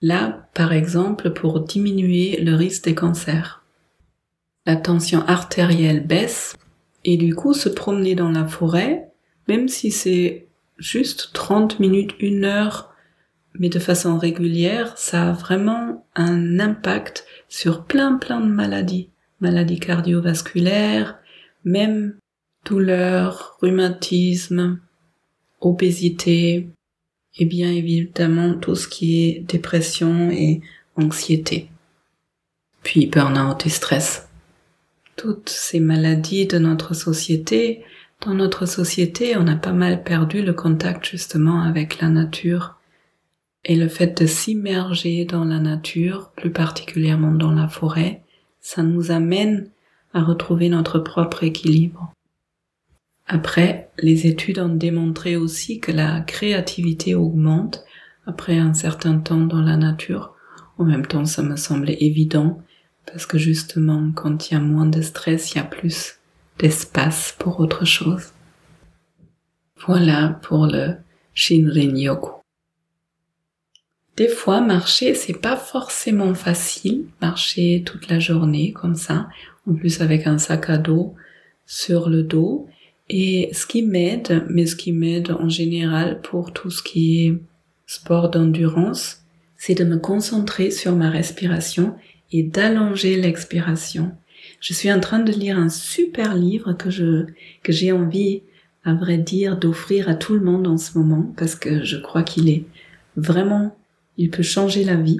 là, 0.01 0.49
par 0.53 0.73
exemple, 0.73 1.31
pour 1.31 1.61
diminuer 1.61 2.39
le 2.41 2.55
risque 2.55 2.85
des 2.85 2.95
cancers. 2.95 3.63
La 4.65 4.75
tension 4.75 5.21
artérielle 5.25 6.05
baisse 6.05 6.55
et 7.03 7.17
du 7.17 7.33
coup 7.33 7.53
se 7.53 7.69
promener 7.69 8.13
dans 8.13 8.29
la 8.29 8.45
forêt 8.45 9.11
même 9.47 9.67
si 9.67 9.91
c'est 9.91 10.47
juste 10.77 11.31
30 11.33 11.79
minutes, 11.79 12.13
une 12.19 12.45
heure, 12.45 12.90
mais 13.59 13.69
de 13.69 13.79
façon 13.79 14.17
régulière, 14.17 14.97
ça 14.97 15.29
a 15.29 15.33
vraiment 15.33 16.05
un 16.15 16.59
impact 16.59 17.25
sur 17.49 17.85
plein 17.85 18.15
plein 18.15 18.39
de 18.41 18.51
maladies. 18.51 19.09
Maladies 19.39 19.79
cardiovasculaires, 19.79 21.17
même 21.63 22.15
douleurs, 22.65 23.57
rhumatisme, 23.61 24.79
obésité, 25.59 26.69
et 27.37 27.45
bien 27.45 27.71
évidemment 27.71 28.53
tout 28.53 28.75
ce 28.75 28.87
qui 28.87 29.23
est 29.23 29.39
dépression 29.47 30.29
et 30.31 30.61
anxiété. 30.95 31.69
Puis 32.83 33.07
burn-out 33.07 33.65
et 33.65 33.69
stress. 33.69 34.27
Toutes 35.15 35.49
ces 35.49 35.79
maladies 35.79 36.47
de 36.47 36.57
notre 36.57 36.93
société 36.93 37.83
dans 38.25 38.35
notre 38.35 38.67
société, 38.67 39.35
on 39.35 39.47
a 39.47 39.55
pas 39.55 39.73
mal 39.73 40.03
perdu 40.03 40.43
le 40.43 40.53
contact 40.53 41.05
justement 41.05 41.63
avec 41.63 41.99
la 42.01 42.09
nature. 42.09 42.75
Et 43.63 43.75
le 43.75 43.87
fait 43.87 44.21
de 44.21 44.25
s'immerger 44.25 45.25
dans 45.25 45.45
la 45.45 45.59
nature, 45.59 46.31
plus 46.35 46.51
particulièrement 46.51 47.31
dans 47.31 47.51
la 47.51 47.67
forêt, 47.67 48.23
ça 48.59 48.83
nous 48.83 49.11
amène 49.11 49.69
à 50.13 50.23
retrouver 50.23 50.69
notre 50.69 50.99
propre 50.99 51.43
équilibre. 51.43 52.11
Après, 53.27 53.89
les 53.99 54.27
études 54.27 54.59
ont 54.59 54.75
démontré 54.75 55.37
aussi 55.37 55.79
que 55.79 55.91
la 55.91 56.21
créativité 56.21 57.15
augmente 57.15 57.83
après 58.25 58.57
un 58.57 58.73
certain 58.73 59.19
temps 59.19 59.45
dans 59.45 59.61
la 59.61 59.77
nature. 59.77 60.33
En 60.77 60.83
même 60.83 61.05
temps, 61.05 61.25
ça 61.25 61.41
me 61.43 61.55
semblait 61.55 61.97
évident 62.01 62.61
parce 63.05 63.25
que 63.25 63.37
justement, 63.37 64.11
quand 64.13 64.49
il 64.49 64.53
y 64.53 64.57
a 64.57 64.59
moins 64.59 64.85
de 64.85 65.01
stress, 65.01 65.51
il 65.51 65.57
y 65.57 65.61
a 65.61 65.63
plus 65.63 66.19
d'espace 66.59 67.35
pour 67.39 67.59
autre 67.59 67.85
chose. 67.85 68.33
Voilà 69.85 70.39
pour 70.43 70.67
le 70.67 70.95
Shinrin-yoku. 71.33 72.40
Des 74.21 74.27
fois, 74.27 74.61
marcher, 74.61 75.15
c'est 75.15 75.41
pas 75.41 75.57
forcément 75.57 76.35
facile, 76.35 77.05
marcher 77.23 77.81
toute 77.83 78.07
la 78.07 78.19
journée 78.19 78.71
comme 78.71 78.93
ça, 78.93 79.27
en 79.67 79.73
plus 79.73 79.99
avec 79.99 80.27
un 80.27 80.37
sac 80.37 80.69
à 80.69 80.77
dos 80.77 81.15
sur 81.65 82.07
le 82.07 82.21
dos. 82.21 82.67
Et 83.09 83.49
ce 83.51 83.65
qui 83.65 83.81
m'aide, 83.81 84.45
mais 84.47 84.67
ce 84.67 84.75
qui 84.75 84.91
m'aide 84.91 85.31
en 85.31 85.49
général 85.49 86.21
pour 86.21 86.53
tout 86.53 86.69
ce 86.69 86.83
qui 86.83 87.25
est 87.25 87.33
sport 87.87 88.29
d'endurance, 88.29 89.23
c'est 89.57 89.73
de 89.73 89.85
me 89.85 89.97
concentrer 89.97 90.69
sur 90.69 90.95
ma 90.95 91.09
respiration 91.09 91.95
et 92.31 92.43
d'allonger 92.43 93.19
l'expiration. 93.19 94.11
Je 94.59 94.73
suis 94.73 94.93
en 94.93 94.99
train 94.99 95.17
de 95.17 95.31
lire 95.31 95.57
un 95.57 95.69
super 95.69 96.35
livre 96.35 96.73
que 96.73 96.91
je, 96.91 97.25
que 97.63 97.71
j'ai 97.71 97.91
envie, 97.91 98.43
à 98.85 98.93
vrai 98.93 99.17
dire, 99.17 99.57
d'offrir 99.57 100.09
à 100.09 100.13
tout 100.13 100.35
le 100.35 100.41
monde 100.41 100.67
en 100.67 100.77
ce 100.77 100.95
moment 100.95 101.33
parce 101.37 101.55
que 101.55 101.83
je 101.83 101.97
crois 101.97 102.21
qu'il 102.21 102.49
est 102.49 102.65
vraiment, 103.17 103.75
il 104.17 104.29
peut 104.29 104.43
changer 104.43 104.83
la 104.83 104.95
vie. 104.95 105.19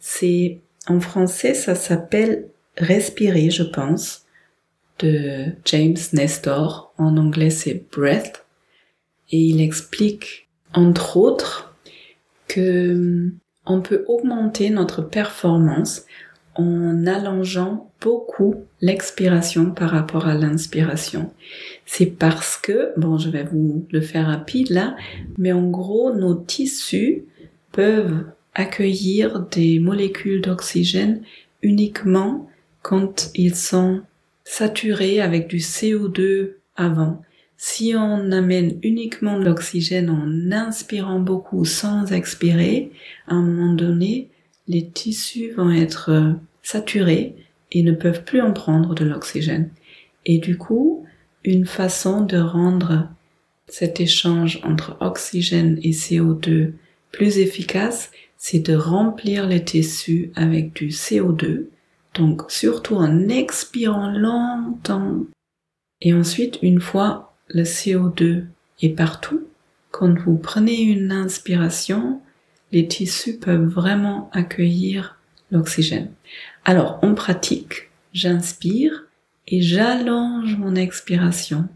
C'est, 0.00 0.60
en 0.86 1.00
français, 1.00 1.54
ça 1.54 1.74
s'appelle 1.74 2.48
Respirer, 2.76 3.50
je 3.50 3.62
pense, 3.62 4.24
de 4.98 5.46
James 5.66 5.96
Nestor. 6.12 6.94
En 6.98 7.16
anglais, 7.16 7.50
c'est 7.50 7.84
Breath. 7.94 8.46
Et 9.30 9.38
il 9.38 9.60
explique, 9.60 10.48
entre 10.72 11.16
autres, 11.16 11.74
que 12.48 13.32
on 13.64 13.80
peut 13.80 14.04
augmenter 14.08 14.70
notre 14.70 15.02
performance 15.02 16.02
en 16.54 17.06
allongeant 17.06 17.90
beaucoup 18.00 18.56
l'expiration 18.80 19.70
par 19.70 19.90
rapport 19.90 20.26
à 20.26 20.34
l'inspiration. 20.34 21.32
C'est 21.86 22.06
parce 22.06 22.56
que, 22.56 22.92
bon, 22.98 23.16
je 23.16 23.30
vais 23.30 23.44
vous 23.44 23.86
le 23.90 24.00
faire 24.00 24.26
rapide 24.26 24.70
là, 24.70 24.96
mais 25.38 25.52
en 25.52 25.68
gros, 25.70 26.12
nos 26.12 26.34
tissus 26.34 27.24
peuvent 27.72 28.24
accueillir 28.54 29.40
des 29.40 29.80
molécules 29.80 30.42
d'oxygène 30.42 31.22
uniquement 31.62 32.48
quand 32.82 33.30
ils 33.34 33.54
sont 33.54 34.02
saturés 34.44 35.20
avec 35.20 35.48
du 35.48 35.58
CO2 35.58 36.54
avant. 36.76 37.22
Si 37.56 37.94
on 37.96 38.32
amène 38.32 38.78
uniquement 38.82 39.38
de 39.38 39.44
l'oxygène 39.44 40.10
en 40.10 40.52
inspirant 40.52 41.20
beaucoup 41.20 41.64
sans 41.64 42.12
expirer, 42.12 42.90
à 43.28 43.34
un 43.34 43.42
moment 43.42 43.72
donné, 43.72 44.28
les 44.68 44.88
tissus 44.88 45.52
vont 45.52 45.70
être 45.70 46.10
euh, 46.10 46.32
saturés 46.62 47.36
et 47.70 47.82
ne 47.82 47.92
peuvent 47.92 48.24
plus 48.24 48.40
en 48.40 48.52
prendre 48.52 48.94
de 48.94 49.04
l'oxygène. 49.04 49.70
Et 50.26 50.38
du 50.38 50.58
coup, 50.58 51.04
une 51.44 51.66
façon 51.66 52.22
de 52.22 52.36
rendre 52.36 53.08
cet 53.68 54.00
échange 54.00 54.60
entre 54.64 54.96
oxygène 55.00 55.78
et 55.82 55.90
CO2 55.90 56.72
plus 57.12 57.38
efficace, 57.38 58.10
c'est 58.36 58.58
de 58.58 58.74
remplir 58.74 59.46
les 59.46 59.64
tissus 59.64 60.32
avec 60.34 60.72
du 60.72 60.88
CO2, 60.88 61.66
donc 62.14 62.50
surtout 62.50 62.96
en 62.96 63.28
expirant 63.28 64.10
longtemps. 64.10 65.26
Et 66.00 66.12
ensuite, 66.12 66.58
une 66.62 66.80
fois 66.80 67.36
le 67.48 67.62
CO2 67.62 68.46
est 68.80 68.96
partout, 68.96 69.46
quand 69.90 70.18
vous 70.18 70.36
prenez 70.36 70.80
une 70.80 71.12
inspiration, 71.12 72.20
les 72.72 72.88
tissus 72.88 73.36
peuvent 73.38 73.68
vraiment 73.68 74.30
accueillir 74.32 75.18
l'oxygène. 75.50 76.10
Alors, 76.64 76.98
on 77.02 77.14
pratique, 77.14 77.90
j'inspire 78.12 79.04
et 79.46 79.60
j'allonge 79.60 80.56
mon 80.56 80.74
expiration 80.74 81.68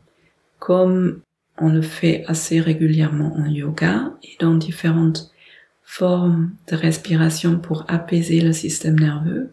comme 0.58 1.20
on 1.58 1.68
le 1.68 1.82
fait 1.82 2.24
assez 2.26 2.60
régulièrement 2.60 3.34
en 3.36 3.46
yoga 3.46 4.12
et 4.22 4.36
dans 4.40 4.54
différentes 4.54 5.30
formes 5.82 6.52
de 6.68 6.76
respiration 6.76 7.58
pour 7.58 7.84
apaiser 7.88 8.40
le 8.40 8.52
système 8.52 8.98
nerveux. 8.98 9.52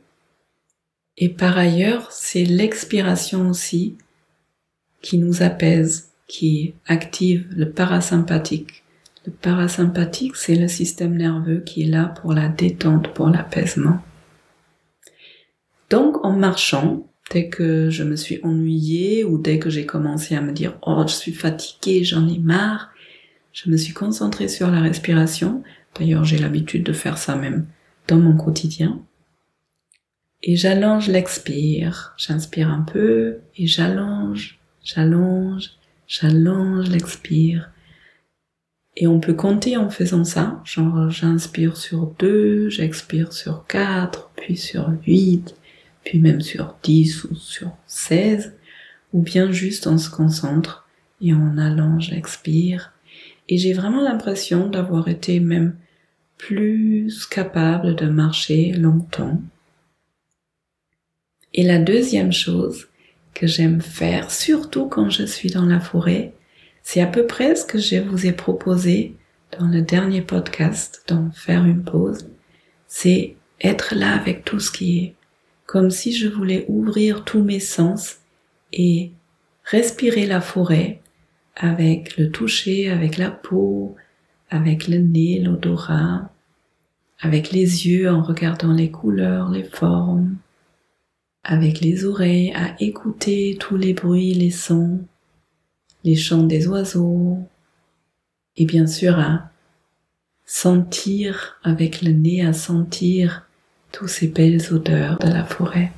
Et 1.18 1.30
par 1.30 1.58
ailleurs, 1.58 2.12
c'est 2.12 2.44
l'expiration 2.44 3.50
aussi 3.50 3.98
qui 5.02 5.20
nous 5.20 5.44
apaise, 5.44 6.12
qui 6.28 6.74
active 6.88 7.48
le 7.56 7.70
parasympathique. 7.70 8.84
Le 9.26 9.32
parasympathique, 9.32 10.36
c'est 10.36 10.56
le 10.56 10.68
système 10.68 11.16
nerveux 11.16 11.60
qui 11.60 11.84
est 11.84 11.90
là 11.90 12.14
pour 12.22 12.34
la 12.34 12.50
détente, 12.50 13.14
pour 13.14 13.30
l'apaisement. 13.30 14.02
Donc, 15.90 16.26
en 16.26 16.34
marchant, 16.34 17.08
dès 17.34 17.50
que 17.50 17.90
je 17.90 18.04
me 18.04 18.16
suis 18.16 18.40
ennuyée 18.44 19.24
ou 19.24 19.40
dès 19.40 19.58
que 19.58 19.72
j'ai 19.72 19.88
commencé 19.88 20.36
à 20.36 20.42
me 20.42 20.54
dire 20.54 20.78
oh 20.84 21.04
je 21.08 21.14
suis 21.14 21.34
fatiguée, 21.34 22.04
j'en 22.04 22.28
ai 22.30 22.38
marre, 22.38 22.92
je 23.52 23.70
me 23.70 23.78
suis 23.78 23.94
concentrée 23.94 24.48
sur 24.48 24.70
la 24.70 24.80
respiration. 24.80 25.64
D'ailleurs 26.00 26.24
j'ai 26.24 26.38
l'habitude 26.38 26.84
de 26.84 26.94
faire 26.94 27.18
ça 27.18 27.36
même 27.36 27.66
dans 28.08 28.18
mon 28.18 28.38
quotidien. 28.38 29.02
Et 30.44 30.56
j'allonge 30.56 31.08
l'expire, 31.08 32.14
j'inspire 32.18 32.70
un 32.70 32.82
peu 32.82 33.40
et 33.58 33.66
j'allonge, 33.66 34.60
j'allonge, 34.84 35.72
j'allonge 36.08 36.90
l'expire. 36.90 37.72
Et 38.96 39.08
on 39.08 39.20
peut 39.20 39.34
compter 39.34 39.76
en 39.76 39.90
faisant 39.90 40.24
ça, 40.24 40.62
genre 40.66 41.10
j'inspire 41.10 41.78
sur 41.78 42.14
2, 42.20 42.70
j'expire 42.70 43.34
sur 43.34 43.66
4, 43.66 44.32
puis 44.36 44.56
sur 44.56 44.92
8, 45.08 45.56
puis 46.04 46.20
même 46.20 46.42
sur 46.42 46.76
10 46.84 47.26
ou 47.26 47.36
sur 47.36 47.72
16, 47.88 48.54
ou 49.14 49.22
bien 49.22 49.52
juste 49.52 49.88
on 49.88 49.98
se 49.98 50.10
concentre 50.10 50.88
et 51.22 51.34
on 51.34 51.58
allonge 51.58 52.10
l'expire. 52.10 52.94
Et 53.50 53.58
j'ai 53.58 53.74
vraiment 53.74 54.02
l'impression 54.02 54.68
d'avoir 54.68 55.08
été 55.08 55.40
même 55.40 55.76
plus 56.38 57.26
capable 57.28 57.96
de 57.96 58.08
marcher 58.08 58.74
longtemps. 58.74 59.42
Et 61.54 61.64
la 61.64 61.80
deuxième 61.80 62.32
chose 62.32 62.88
que 63.34 63.48
j'aime 63.48 63.82
faire, 63.82 64.32
surtout 64.32 64.88
quand 64.88 65.10
je 65.10 65.24
suis 65.24 65.50
dans 65.50 65.66
la 65.66 65.80
forêt, 65.80 66.34
c'est 66.82 67.02
à 67.02 67.08
peu 67.08 67.26
près 67.26 67.56
ce 67.56 67.66
que 67.66 67.78
je 67.78 67.98
vous 67.98 68.26
ai 68.26 68.34
proposé 68.34 69.16
dans 69.58 69.68
le 69.68 69.82
dernier 69.82 70.22
podcast, 70.22 71.04
dans 71.08 71.32
faire 71.32 71.64
une 71.64 71.84
pause, 71.84 72.30
c'est 72.88 73.36
être 73.62 73.96
là 73.96 74.14
avec 74.14 74.44
tout 74.44 74.60
ce 74.60 74.72
qui 74.72 75.00
est 75.00 75.16
comme 75.66 75.92
si 75.92 76.14
je 76.14 76.28
voulais 76.28 76.66
ouvrir 76.68 77.24
tous 77.24 77.44
mes 77.44 77.60
sens 77.60 78.18
et 78.72 79.12
respirer 79.64 80.26
la 80.26 80.42
forêt 80.42 81.02
avec 81.56 82.18
le 82.18 82.32
toucher, 82.32 82.90
avec 82.90 83.18
la 83.18 83.32
peau, 83.32 83.96
avec 84.50 84.88
le 84.88 84.98
nez, 84.98 85.40
l'odorat, 85.40 86.32
avec 87.20 87.52
les 87.52 87.88
yeux 87.88 88.10
en 88.10 88.22
regardant 88.22 88.74
les 88.74 88.92
couleurs, 88.92 89.50
les 89.50 89.64
formes, 89.64 90.36
avec 91.44 91.80
les 91.80 92.06
oreilles 92.06 92.54
à 92.54 92.76
écouter 92.80 93.58
tous 93.60 93.78
les 93.78 93.94
bruits, 93.94 94.34
les 94.34 94.52
sons, 94.52 95.00
les 96.04 96.16
chants 96.16 96.44
des 96.44 96.68
oiseaux, 96.68 97.40
et 98.58 98.66
bien 98.66 98.88
sûr 98.88 99.20
à 99.20 99.50
sentir 100.46 101.60
avec 101.64 102.02
le 102.02 102.12
nez, 102.12 102.46
à 102.46 102.54
sentir 102.54 103.48
tous 103.94 104.10
ces 104.10 104.28
belles 104.28 104.74
odeurs 104.74 105.18
de 105.20 105.30
la 105.30 105.46
forêt. 105.46 105.92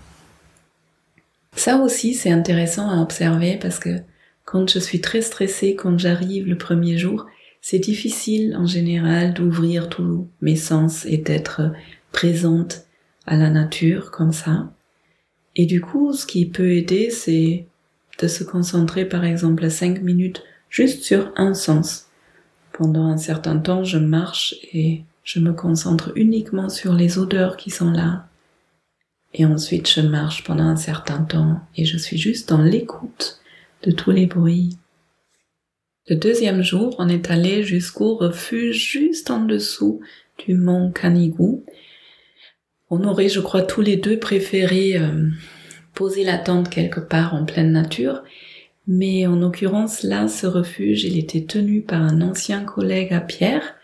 Ça 1.55 1.77
aussi, 1.77 2.13
c'est 2.13 2.29
intéressant 2.29 2.89
à 2.89 3.01
observer 3.01 3.57
parce 3.59 3.79
que 3.79 4.01
quand 4.43 4.69
je 4.69 4.77
suis 4.77 5.01
très 5.01 5.21
stressée, 5.21 5.75
quand 5.75 5.97
j'arrive 5.97 6.47
le 6.47 6.57
premier 6.57 6.97
jour, 6.97 7.25
c'est 7.61 7.79
difficile 7.79 8.55
en 8.55 8.67
général 8.67 9.33
d'ouvrir 9.33 9.89
tous 9.89 10.27
mes 10.41 10.57
sens 10.57 11.05
et 11.05 11.17
d'être 11.17 11.71
présente 12.11 12.83
à 13.25 13.37
la 13.37 13.49
nature 13.49 14.11
comme 14.11 14.33
ça. 14.33 14.71
Et 15.55 15.65
du 15.65 15.81
coup, 15.81 16.13
ce 16.13 16.27
qui 16.27 16.45
peut 16.45 16.73
aider, 16.73 17.09
c'est 17.09 17.65
de 18.19 18.27
se 18.27 18.43
concentrer 18.43 19.05
par 19.05 19.23
exemple 19.23 19.69
cinq 19.71 20.01
minutes 20.01 20.43
juste 20.69 21.03
sur 21.03 21.31
un 21.37 21.53
sens. 21.53 22.07
Pendant 22.73 23.05
un 23.05 23.17
certain 23.17 23.57
temps, 23.57 23.85
je 23.85 23.97
marche 23.97 24.55
et 24.73 25.03
je 25.25 25.39
me 25.39 25.51
concentre 25.51 26.13
uniquement 26.15 26.69
sur 26.69 26.93
les 26.93 27.17
odeurs 27.17 27.57
qui 27.57 27.71
sont 27.71 27.91
là. 27.91 28.29
Et 29.33 29.45
ensuite, 29.45 29.89
je 29.89 29.99
marche 29.99 30.45
pendant 30.45 30.63
un 30.63 30.77
certain 30.77 31.23
temps 31.23 31.59
et 31.75 31.83
je 31.83 31.97
suis 31.97 32.17
juste 32.17 32.47
dans 32.47 32.61
l'écoute 32.61 33.41
de 33.83 33.91
tous 33.91 34.11
les 34.11 34.27
bruits. 34.27 34.77
Le 36.07 36.15
deuxième 36.15 36.61
jour, 36.61 36.95
on 36.99 37.09
est 37.09 37.31
allé 37.31 37.63
jusqu'au 37.63 38.15
refuge 38.15 38.91
juste 38.91 39.31
en 39.31 39.43
dessous 39.43 39.99
du 40.45 40.53
mont 40.53 40.91
Canigou. 40.91 41.65
On 42.91 43.03
aurait, 43.03 43.27
je 43.27 43.39
crois, 43.39 43.63
tous 43.63 43.81
les 43.81 43.97
deux 43.97 44.19
préféré 44.19 44.97
euh, 44.97 45.27
poser 45.95 46.23
la 46.23 46.37
tente 46.37 46.69
quelque 46.69 46.99
part 46.99 47.33
en 47.33 47.45
pleine 47.45 47.71
nature, 47.71 48.23
mais 48.85 49.25
en 49.25 49.35
l'occurrence, 49.35 50.03
là, 50.03 50.27
ce 50.27 50.45
refuge, 50.45 51.03
il 51.03 51.17
était 51.17 51.45
tenu 51.45 51.81
par 51.81 52.03
un 52.03 52.21
ancien 52.21 52.63
collègue 52.63 53.11
à 53.11 53.21
Pierre, 53.21 53.74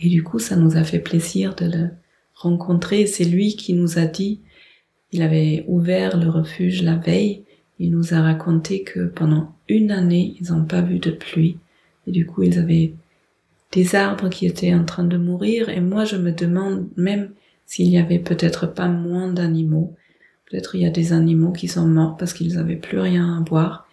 et 0.00 0.08
du 0.08 0.22
coup, 0.22 0.38
ça 0.38 0.56
nous 0.56 0.76
a 0.76 0.84
fait 0.84 0.98
plaisir 0.98 1.54
de 1.54 1.66
le 1.66 1.90
rencontrer. 2.34 3.06
C'est 3.06 3.24
lui 3.24 3.56
qui 3.56 3.74
nous 3.74 3.98
a 3.98 4.06
dit, 4.06 4.40
il 5.12 5.22
avait 5.22 5.64
ouvert 5.68 6.16
le 6.18 6.28
refuge 6.28 6.82
la 6.82 6.96
veille, 6.96 7.44
il 7.78 7.90
nous 7.90 8.14
a 8.14 8.20
raconté 8.20 8.82
que 8.82 9.06
pendant 9.06 9.54
une 9.68 9.90
année, 9.90 10.36
ils 10.40 10.52
n'ont 10.52 10.64
pas 10.64 10.80
vu 10.80 10.98
de 10.98 11.10
pluie. 11.10 11.58
Et 12.06 12.12
du 12.12 12.26
coup, 12.26 12.42
ils 12.42 12.58
avaient 12.58 12.92
des 13.72 13.94
arbres 13.94 14.28
qui 14.28 14.46
étaient 14.46 14.74
en 14.74 14.84
train 14.84 15.04
de 15.04 15.16
mourir. 15.16 15.68
Et 15.68 15.80
moi, 15.80 16.04
je 16.04 16.16
me 16.16 16.32
demande 16.32 16.88
même 16.96 17.30
s'il 17.66 17.88
y 17.88 17.98
avait 17.98 18.18
peut-être 18.18 18.66
pas 18.66 18.88
moins 18.88 19.32
d'animaux. 19.32 19.94
Peut-être 20.50 20.74
il 20.74 20.82
y 20.82 20.86
a 20.86 20.90
des 20.90 21.12
animaux 21.12 21.52
qui 21.52 21.68
sont 21.68 21.86
morts 21.86 22.16
parce 22.16 22.34
qu'ils 22.34 22.54
n'avaient 22.54 22.76
plus 22.76 22.98
rien 22.98 23.38
à 23.38 23.40
boire. 23.40 23.88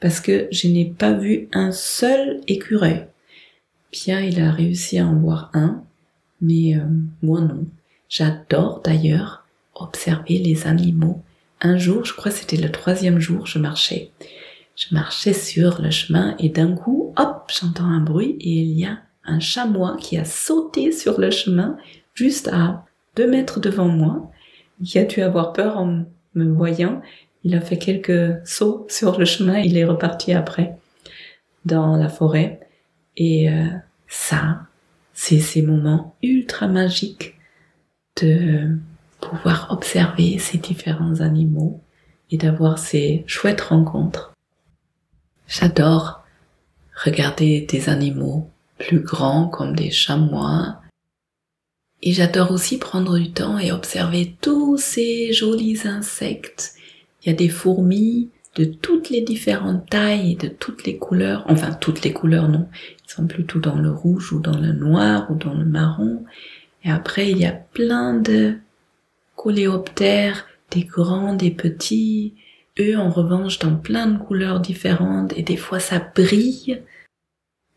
Parce 0.00 0.20
que 0.20 0.48
je 0.50 0.66
n'ai 0.68 0.86
pas 0.86 1.12
vu 1.12 1.48
un 1.52 1.72
seul 1.72 2.40
écureuil. 2.48 3.04
Pierre, 3.90 4.22
il 4.22 4.40
a 4.40 4.50
réussi 4.50 4.98
à 4.98 5.06
en 5.06 5.16
voir 5.16 5.50
un, 5.52 5.82
mais 6.40 6.76
euh, 6.76 6.84
moi 7.22 7.40
non. 7.40 7.66
J'adore 8.08 8.80
d'ailleurs 8.84 9.44
observer 9.74 10.38
les 10.38 10.66
animaux. 10.66 11.22
Un 11.60 11.76
jour, 11.76 12.04
je 12.04 12.12
crois 12.12 12.30
que 12.30 12.38
c'était 12.38 12.56
le 12.56 12.70
troisième 12.70 13.20
jour, 13.20 13.46
je 13.46 13.58
marchais. 13.58 14.10
Je 14.76 14.94
marchais 14.94 15.32
sur 15.32 15.82
le 15.82 15.90
chemin 15.90 16.34
et 16.38 16.48
d'un 16.48 16.74
coup, 16.74 17.12
hop, 17.16 17.50
j'entends 17.52 17.84
un 17.84 18.00
bruit 18.00 18.36
et 18.40 18.50
il 18.50 18.78
y 18.78 18.86
a 18.86 18.98
un 19.24 19.40
chamois 19.40 19.96
qui 20.00 20.16
a 20.16 20.24
sauté 20.24 20.92
sur 20.92 21.20
le 21.20 21.30
chemin 21.30 21.76
juste 22.14 22.48
à 22.48 22.84
deux 23.16 23.28
mètres 23.28 23.60
devant 23.60 23.88
moi, 23.88 24.30
qui 24.84 24.98
a 24.98 25.04
dû 25.04 25.20
avoir 25.20 25.52
peur 25.52 25.76
en 25.76 26.04
me 26.34 26.52
voyant. 26.52 27.02
Il 27.44 27.54
a 27.54 27.60
fait 27.60 27.78
quelques 27.78 28.46
sauts 28.46 28.86
sur 28.88 29.18
le 29.18 29.24
chemin, 29.24 29.58
il 29.58 29.76
est 29.76 29.84
reparti 29.84 30.32
après 30.32 30.76
dans 31.64 31.96
la 31.96 32.08
forêt. 32.08 32.60
Et 33.22 33.50
euh, 33.50 33.66
ça, 34.08 34.62
c'est 35.12 35.40
ces 35.40 35.60
moments 35.60 36.16
ultra 36.22 36.66
magiques 36.66 37.34
de 38.22 38.78
pouvoir 39.20 39.68
observer 39.70 40.38
ces 40.38 40.56
différents 40.56 41.20
animaux 41.20 41.82
et 42.30 42.38
d'avoir 42.38 42.78
ces 42.78 43.22
chouettes 43.26 43.60
rencontres. 43.60 44.34
J'adore 45.46 46.24
regarder 47.04 47.66
des 47.68 47.90
animaux 47.90 48.48
plus 48.78 49.00
grands 49.00 49.48
comme 49.48 49.76
des 49.76 49.90
chamois 49.90 50.80
Et 52.00 52.12
j'adore 52.12 52.52
aussi 52.52 52.78
prendre 52.78 53.18
du 53.18 53.32
temps 53.32 53.58
et 53.58 53.70
observer 53.70 54.34
tous 54.40 54.78
ces 54.78 55.34
jolis 55.34 55.80
insectes. 55.84 56.72
Il 57.22 57.28
y 57.28 57.32
a 57.32 57.36
des 57.36 57.50
fourmis 57.50 58.30
de 58.54 58.64
les 59.10 59.20
différentes 59.20 59.88
tailles 59.90 60.32
et 60.32 60.36
de 60.36 60.48
toutes 60.48 60.84
les 60.84 60.96
couleurs. 60.96 61.44
Enfin, 61.48 61.72
toutes 61.72 62.02
les 62.02 62.12
couleurs, 62.12 62.48
non. 62.48 62.68
Ils 63.06 63.10
sont 63.10 63.26
plutôt 63.26 63.58
dans 63.58 63.76
le 63.76 63.90
rouge 63.90 64.32
ou 64.32 64.40
dans 64.40 64.58
le 64.58 64.72
noir 64.72 65.30
ou 65.30 65.34
dans 65.34 65.54
le 65.54 65.64
marron. 65.64 66.24
Et 66.84 66.90
après, 66.90 67.30
il 67.30 67.38
y 67.38 67.46
a 67.46 67.52
plein 67.52 68.14
de 68.14 68.54
coléoptères, 69.36 70.46
des 70.70 70.84
grands, 70.84 71.34
des 71.34 71.50
petits. 71.50 72.34
Eux, 72.78 72.96
en 72.96 73.10
revanche, 73.10 73.58
dans 73.58 73.76
plein 73.76 74.06
de 74.06 74.18
couleurs 74.18 74.60
différentes 74.60 75.36
et 75.36 75.42
des 75.42 75.56
fois 75.56 75.80
ça 75.80 75.98
brille. 75.98 76.80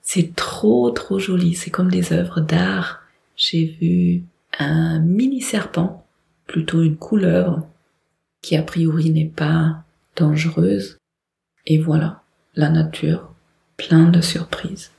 C'est 0.02 0.36
trop, 0.36 0.92
trop 0.92 1.20
joli. 1.20 1.56
C'est 1.56 1.72
comme 1.72 1.90
des 1.90 2.14
œuvres 2.14 2.40
d'art 2.40 3.04
j'ai 3.36 3.66
vu 3.66 4.24
un 4.60 5.00
mini 5.00 5.42
serpent, 5.42 6.06
plutôt 6.48 6.82
une 6.82 6.98
couleuvre, 6.98 7.68
qui 8.42 8.56
a 8.56 8.64
priori 8.64 9.10
n'est 9.10 9.26
pas 9.26 9.84
dangereuse. 10.16 10.98
Et 11.66 11.78
voilà, 11.78 12.24
la 12.56 12.70
nature, 12.70 13.34
plein 13.78 14.10
de 14.10 14.22
surprises. 14.22 14.92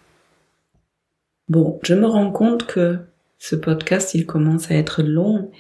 Bon, 1.48 1.78
je 1.82 1.94
me 1.94 2.06
rends 2.06 2.32
compte 2.32 2.66
que 2.66 2.98
ce 3.38 3.54
podcast, 3.54 4.14
il 4.14 4.24
commence 4.24 4.70
à 4.70 4.74
être 4.74 5.02
long. 5.02 5.50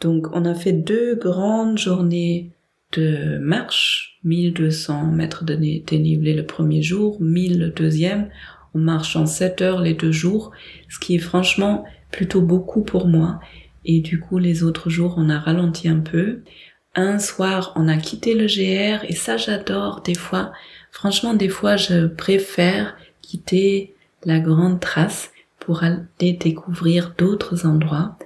Donc, 0.00 0.28
on 0.32 0.46
a 0.46 0.54
fait 0.54 0.72
deux 0.72 1.14
grandes 1.14 1.78
journées 1.78 2.50
de 2.92 3.38
marche, 3.38 4.18
1200 4.24 5.12
mètres 5.12 5.44
de 5.44 5.54
dénivelé 5.54 6.32
le 6.32 6.46
premier 6.46 6.82
jour, 6.82 7.20
1000 7.20 7.58
le 7.58 7.68
deuxième. 7.68 8.30
On 8.72 8.78
marche 8.78 9.16
en 9.16 9.26
7 9.26 9.60
heures 9.62 9.82
les 9.82 9.94
deux 9.94 10.12
jours, 10.12 10.52
ce 10.88 10.98
qui 10.98 11.16
est 11.16 11.18
franchement 11.18 11.84
plutôt 12.10 12.40
beaucoup 12.40 12.82
pour 12.82 13.06
moi. 13.06 13.40
Et 13.84 14.00
du 14.00 14.18
coup, 14.18 14.38
les 14.38 14.62
autres 14.62 14.88
jours, 14.88 15.14
on 15.18 15.28
a 15.28 15.38
ralenti 15.38 15.88
un 15.88 16.00
peu. 16.00 16.42
Un 16.98 17.18
soir, 17.18 17.74
on 17.76 17.88
a 17.88 17.98
quitté 17.98 18.34
le 18.34 18.46
GR 18.46 19.04
et 19.06 19.14
ça, 19.14 19.36
j'adore 19.36 20.00
des 20.00 20.14
fois. 20.14 20.52
Franchement, 20.90 21.34
des 21.34 21.50
fois, 21.50 21.76
je 21.76 22.06
préfère 22.06 22.96
quitter 23.20 23.94
la 24.24 24.40
grande 24.40 24.80
trace 24.80 25.30
pour 25.60 25.84
aller 25.84 26.32
découvrir 26.32 27.12
d'autres 27.18 27.66
endroits. 27.66 28.16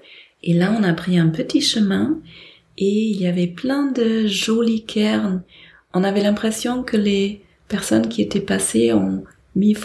Et 0.44 0.54
là, 0.54 0.72
on 0.78 0.84
a 0.84 0.92
pris 0.92 1.18
un 1.18 1.30
petit 1.30 1.60
chemin 1.60 2.20
et 2.78 3.08
il 3.08 3.20
y 3.20 3.26
avait 3.26 3.48
plein 3.48 3.90
de 3.90 4.28
jolies 4.28 4.84
cairns. 4.84 5.42
On 5.92 6.04
avait 6.04 6.22
l'impression 6.22 6.84
que 6.84 6.96
les 6.96 7.42
personnes 7.66 8.08
qui 8.08 8.22
étaient 8.22 8.40
passées 8.40 8.92
ont 8.92 9.24
mis 9.56 9.76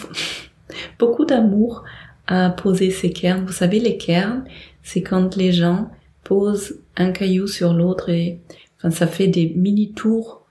beaucoup 1.00 1.24
d'amour 1.24 1.82
à 2.28 2.50
poser 2.50 2.92
ces 2.92 3.10
cairns. 3.10 3.44
Vous 3.44 3.52
savez, 3.52 3.80
les 3.80 3.96
cairns, 3.96 4.44
c'est 4.84 5.02
quand 5.02 5.34
les 5.34 5.50
gens 5.50 5.90
posent 6.22 6.78
un 6.96 7.10
caillou 7.10 7.48
sur 7.48 7.72
l'autre 7.72 8.10
et 8.10 8.38
enfin, 8.78 8.90
ça 8.90 9.06
fait 9.06 9.28
des 9.28 9.52
mini 9.56 9.92
tours 9.92 10.46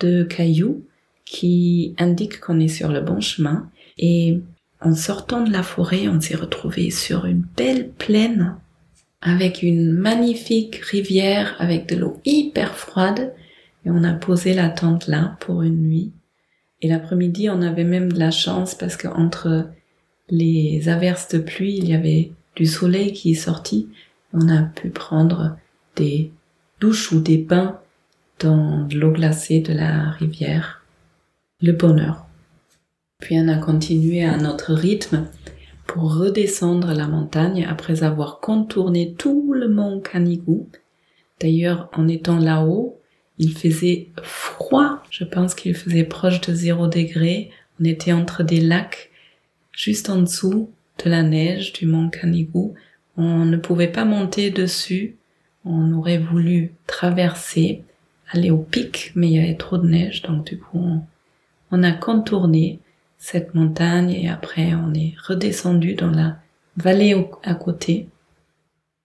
de 0.00 0.24
cailloux 0.24 0.84
qui 1.24 1.94
indiquent 1.98 2.40
qu'on 2.40 2.60
est 2.60 2.68
sur 2.68 2.90
le 2.90 3.00
bon 3.00 3.20
chemin. 3.20 3.70
Et 3.98 4.40
en 4.80 4.94
sortant 4.94 5.42
de 5.42 5.52
la 5.52 5.62
forêt, 5.62 6.08
on 6.08 6.20
s'est 6.20 6.36
retrouvé 6.36 6.90
sur 6.90 7.26
une 7.26 7.44
belle 7.56 7.90
plaine 7.90 8.56
avec 9.22 9.62
une 9.62 9.92
magnifique 9.92 10.76
rivière 10.76 11.56
avec 11.58 11.88
de 11.88 11.96
l'eau 11.96 12.20
hyper 12.24 12.76
froide 12.76 13.34
et 13.84 13.90
on 13.90 14.04
a 14.04 14.12
posé 14.12 14.54
la 14.54 14.68
tente 14.68 15.06
là 15.08 15.36
pour 15.40 15.62
une 15.62 15.82
nuit. 15.82 16.12
Et 16.82 16.88
l'après-midi, 16.88 17.48
on 17.50 17.62
avait 17.62 17.84
même 17.84 18.12
de 18.12 18.18
la 18.18 18.30
chance 18.30 18.74
parce 18.74 18.96
que 18.96 19.08
entre 19.08 19.68
les 20.28 20.88
averses 20.88 21.28
de 21.28 21.38
pluie, 21.38 21.76
il 21.78 21.88
y 21.88 21.94
avait 21.94 22.32
du 22.54 22.66
soleil 22.66 23.12
qui 23.12 23.32
est 23.32 23.34
sorti. 23.34 23.88
On 24.32 24.48
a 24.48 24.62
pu 24.62 24.90
prendre 24.90 25.56
des 25.96 26.30
douches 26.80 27.12
ou 27.12 27.20
des 27.20 27.38
bains 27.38 27.80
dans 28.40 28.86
l'eau 28.92 29.12
glacée 29.12 29.60
de 29.60 29.72
la 29.72 30.10
rivière. 30.10 30.84
Le 31.60 31.72
bonheur. 31.72 32.26
Puis 33.20 33.36
on 33.38 33.48
a 33.48 33.56
continué 33.56 34.24
à 34.24 34.36
notre 34.36 34.74
rythme 34.74 35.26
pour 35.86 36.16
redescendre 36.16 36.92
la 36.92 37.08
montagne 37.08 37.66
après 37.68 38.02
avoir 38.02 38.40
contourné 38.40 39.14
tout 39.16 39.52
le 39.54 39.68
mont 39.68 40.00
Canigou. 40.00 40.68
D'ailleurs, 41.40 41.88
en 41.94 42.08
étant 42.08 42.38
là-haut, 42.38 43.00
il 43.38 43.56
faisait 43.56 44.08
froid. 44.22 45.02
Je 45.10 45.24
pense 45.24 45.54
qu'il 45.54 45.74
faisait 45.74 46.04
proche 46.04 46.40
de 46.42 46.54
zéro 46.54 46.88
degré. 46.88 47.50
On 47.80 47.84
était 47.84 48.12
entre 48.12 48.42
des 48.42 48.60
lacs 48.60 49.10
juste 49.72 50.10
en 50.10 50.22
dessous 50.22 50.70
de 51.04 51.10
la 51.10 51.22
neige 51.22 51.72
du 51.72 51.86
mont 51.86 52.08
Canigou. 52.08 52.74
On 53.16 53.44
ne 53.44 53.56
pouvait 53.56 53.92
pas 53.92 54.04
monter 54.04 54.50
dessus. 54.50 55.16
On 55.68 55.92
aurait 55.94 56.18
voulu 56.18 56.74
traverser, 56.86 57.82
aller 58.30 58.52
au 58.52 58.58
pic, 58.58 59.10
mais 59.16 59.26
il 59.26 59.32
y 59.32 59.38
avait 59.40 59.56
trop 59.56 59.78
de 59.78 59.88
neige, 59.88 60.22
donc 60.22 60.46
du 60.46 60.58
coup, 60.60 61.00
on, 61.72 61.82
a 61.82 61.90
contourné 61.90 62.78
cette 63.18 63.52
montagne 63.56 64.12
et 64.12 64.28
après 64.28 64.74
on 64.74 64.94
est 64.94 65.14
redescendu 65.26 65.94
dans 65.94 66.12
la 66.12 66.36
vallée 66.76 67.16
à 67.42 67.54
côté. 67.54 68.06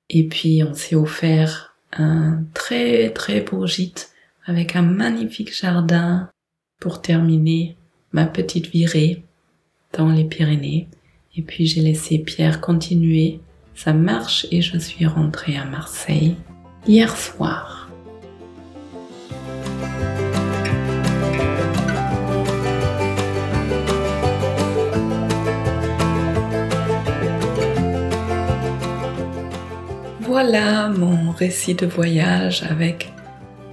Et 0.10 0.28
puis 0.28 0.64
on 0.64 0.76
s'est 0.76 0.96
offert 0.96 1.76
un 1.94 2.44
très 2.54 3.10
très 3.10 3.42
beau 3.42 3.66
gîte 3.66 4.12
avec 4.46 4.76
un 4.76 4.84
magnifique 4.84 5.56
jardin 5.56 6.30
pour 6.80 7.02
terminer 7.02 7.76
ma 8.12 8.26
petite 8.26 8.68
virée 8.68 9.24
dans 9.94 10.12
les 10.12 10.26
Pyrénées. 10.26 10.88
Et 11.36 11.42
puis 11.42 11.66
j'ai 11.66 11.82
laissé 11.82 12.20
Pierre 12.20 12.62
continuer 12.62 13.40
sa 13.74 13.94
marche 13.94 14.46
et 14.52 14.62
je 14.62 14.78
suis 14.78 15.08
rentrée 15.08 15.58
à 15.58 15.66
Marseille 15.66 16.36
hier 16.88 17.16
soir. 17.16 17.90
Voilà 30.22 30.90
mon 30.90 31.32
récit 31.32 31.76
de 31.76 31.86
voyage 31.86 32.64
avec 32.64 33.12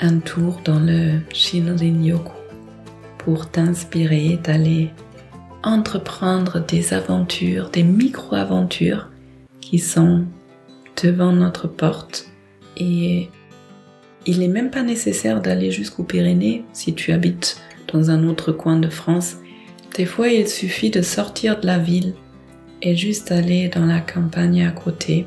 un 0.01 0.19
tour 0.19 0.61
dans 0.65 0.81
le 0.81 1.21
Shinrin-yoku 1.33 2.33
pour 3.19 3.51
t'inspirer 3.51 4.39
d'aller 4.43 4.91
entreprendre 5.63 6.65
des 6.65 6.95
aventures, 6.95 7.71
des 7.71 7.83
micro-aventures 7.83 9.09
qui 9.61 9.79
sont 9.79 10.25
devant 11.03 11.33
notre 11.33 11.69
porte. 11.69 12.28
Et 12.79 13.29
il 14.27 14.41
n'est 14.41 14.49
même 14.49 14.71
pas 14.71 14.83
nécessaire 14.83 15.41
d'aller 15.41 15.71
jusqu'aux 15.71 16.05
Pyrénées 16.05 16.65
si 16.73 16.95
tu 16.95 17.13
habites 17.13 17.61
dans 17.93 18.11
un 18.11 18.27
autre 18.29 18.53
coin 18.53 18.79
de 18.79 18.89
France. 18.89 19.37
Des 19.97 20.07
fois, 20.07 20.29
il 20.29 20.49
suffit 20.49 20.91
de 20.91 21.03
sortir 21.03 21.61
de 21.61 21.67
la 21.67 21.79
ville 21.79 22.15
et 22.83 22.95
juste 22.95 23.33
aller 23.33 23.69
dans 23.69 23.87
la 23.87 24.01
campagne 24.01 24.65
à 24.65 24.71
côté, 24.71 25.27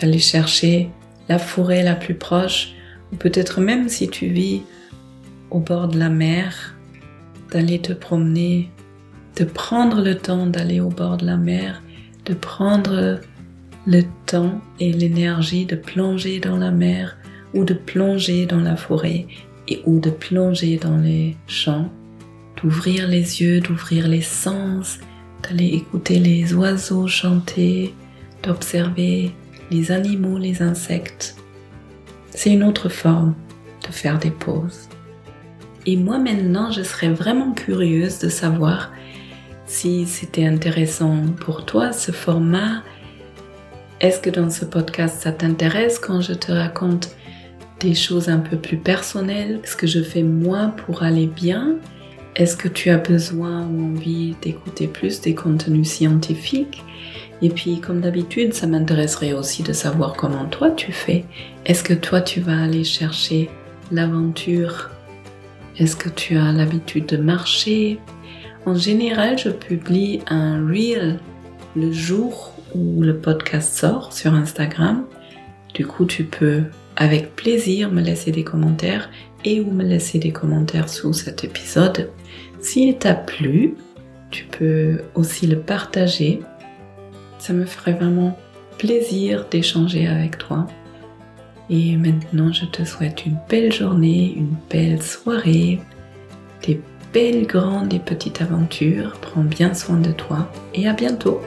d'aller 0.00 0.18
chercher 0.18 0.90
la 1.28 1.38
forêt 1.38 1.82
la 1.82 1.94
plus 1.94 2.14
proche, 2.14 2.74
ou 3.12 3.16
peut-être 3.16 3.60
même 3.60 3.88
si 3.88 4.08
tu 4.08 4.26
vis 4.26 4.62
au 5.50 5.60
bord 5.60 5.88
de 5.88 5.98
la 5.98 6.10
mer, 6.10 6.74
d'aller 7.50 7.80
te 7.80 7.92
promener, 7.92 8.70
de 9.36 9.44
prendre 9.44 10.02
le 10.02 10.16
temps 10.16 10.46
d'aller 10.46 10.80
au 10.80 10.88
bord 10.88 11.16
de 11.16 11.26
la 11.26 11.36
mer, 11.36 11.82
de 12.24 12.34
prendre 12.34 13.20
le 13.86 14.02
temps 14.26 14.60
et 14.80 14.92
l'énergie 14.92 15.66
de 15.66 15.76
plonger 15.76 16.40
dans 16.40 16.56
la 16.56 16.70
mer 16.70 17.16
ou 17.52 17.64
de 17.64 17.74
plonger 17.74 18.46
dans 18.46 18.60
la 18.60 18.76
forêt 18.76 19.26
et 19.68 19.82
ou 19.86 20.00
de 20.00 20.10
plonger 20.10 20.76
dans 20.76 20.96
les 20.96 21.36
champs, 21.46 21.90
d'ouvrir 22.60 23.08
les 23.08 23.42
yeux, 23.42 23.60
d'ouvrir 23.60 24.08
les 24.08 24.22
sens, 24.22 24.98
d'aller 25.42 25.68
écouter 25.68 26.18
les 26.18 26.54
oiseaux 26.54 27.06
chanter, 27.06 27.94
d'observer 28.42 29.32
les 29.70 29.90
animaux, 29.90 30.38
les 30.38 30.62
insectes. 30.62 31.36
C'est 32.30 32.52
une 32.52 32.64
autre 32.64 32.88
forme 32.88 33.34
de 33.86 33.92
faire 33.92 34.18
des 34.18 34.30
pauses. 34.30 34.88
Et 35.86 35.96
moi 35.96 36.18
maintenant, 36.18 36.70
je 36.70 36.82
serais 36.82 37.10
vraiment 37.10 37.52
curieuse 37.52 38.18
de 38.18 38.28
savoir 38.28 38.90
si 39.66 40.06
c'était 40.06 40.46
intéressant 40.46 41.16
pour 41.40 41.64
toi 41.64 41.92
ce 41.92 42.12
format. 42.12 42.82
Est-ce 44.04 44.20
que 44.20 44.28
dans 44.28 44.50
ce 44.50 44.66
podcast 44.66 45.22
ça 45.22 45.32
t'intéresse 45.32 45.98
quand 45.98 46.20
je 46.20 46.34
te 46.34 46.52
raconte 46.52 47.08
des 47.80 47.94
choses 47.94 48.28
un 48.28 48.36
peu 48.36 48.58
plus 48.58 48.76
personnelles, 48.76 49.60
ce 49.64 49.76
que 49.76 49.86
je 49.86 50.02
fais 50.02 50.22
moi 50.22 50.74
pour 50.76 51.02
aller 51.02 51.26
bien? 51.26 51.76
Est-ce 52.36 52.54
que 52.54 52.68
tu 52.68 52.90
as 52.90 52.98
besoin 52.98 53.62
ou 53.62 53.94
envie 53.94 54.36
d'écouter 54.42 54.88
plus 54.88 55.22
des 55.22 55.34
contenus 55.34 55.88
scientifiques? 55.88 56.84
Et 57.40 57.48
puis 57.48 57.80
comme 57.80 58.02
d'habitude, 58.02 58.52
ça 58.52 58.66
m'intéresserait 58.66 59.32
aussi 59.32 59.62
de 59.62 59.72
savoir 59.72 60.12
comment 60.12 60.44
toi 60.44 60.70
tu 60.70 60.92
fais. 60.92 61.24
Est-ce 61.64 61.82
que 61.82 61.94
toi 61.94 62.20
tu 62.20 62.40
vas 62.40 62.62
aller 62.62 62.84
chercher 62.84 63.48
l'aventure? 63.90 64.90
Est-ce 65.78 65.96
que 65.96 66.10
tu 66.10 66.36
as 66.36 66.52
l'habitude 66.52 67.06
de 67.06 67.16
marcher? 67.16 68.00
En 68.66 68.74
général, 68.74 69.38
je 69.38 69.48
publie 69.48 70.20
un 70.26 70.62
reel 70.68 71.20
le 71.76 71.92
jour 71.92 72.54
où 72.74 73.02
le 73.02 73.16
podcast 73.16 73.74
sort 73.74 74.12
sur 74.12 74.34
Instagram. 74.34 75.04
Du 75.74 75.86
coup, 75.86 76.04
tu 76.04 76.24
peux 76.24 76.62
avec 76.96 77.34
plaisir 77.34 77.90
me 77.90 78.00
laisser 78.00 78.30
des 78.30 78.44
commentaires 78.44 79.10
et 79.44 79.60
ou 79.60 79.70
me 79.70 79.82
laisser 79.82 80.18
des 80.18 80.30
commentaires 80.30 80.88
sous 80.88 81.12
cet 81.12 81.44
épisode. 81.44 82.10
S'il 82.60 82.96
t'a 82.96 83.14
plu, 83.14 83.74
tu 84.30 84.44
peux 84.44 85.02
aussi 85.14 85.46
le 85.46 85.58
partager. 85.58 86.40
Ça 87.38 87.52
me 87.52 87.66
ferait 87.66 87.92
vraiment 87.92 88.38
plaisir 88.78 89.46
d'échanger 89.50 90.06
avec 90.06 90.38
toi. 90.38 90.66
Et 91.70 91.96
maintenant, 91.96 92.52
je 92.52 92.66
te 92.66 92.84
souhaite 92.84 93.26
une 93.26 93.38
belle 93.48 93.72
journée, 93.72 94.34
une 94.36 94.54
belle 94.70 95.02
soirée, 95.02 95.80
des 96.66 96.80
belles 97.12 97.46
grandes 97.46 97.92
et 97.92 97.98
petites 97.98 98.42
aventures. 98.42 99.12
Prends 99.20 99.44
bien 99.44 99.74
soin 99.74 99.98
de 99.98 100.12
toi 100.12 100.50
et 100.74 100.88
à 100.88 100.92
bientôt. 100.92 101.40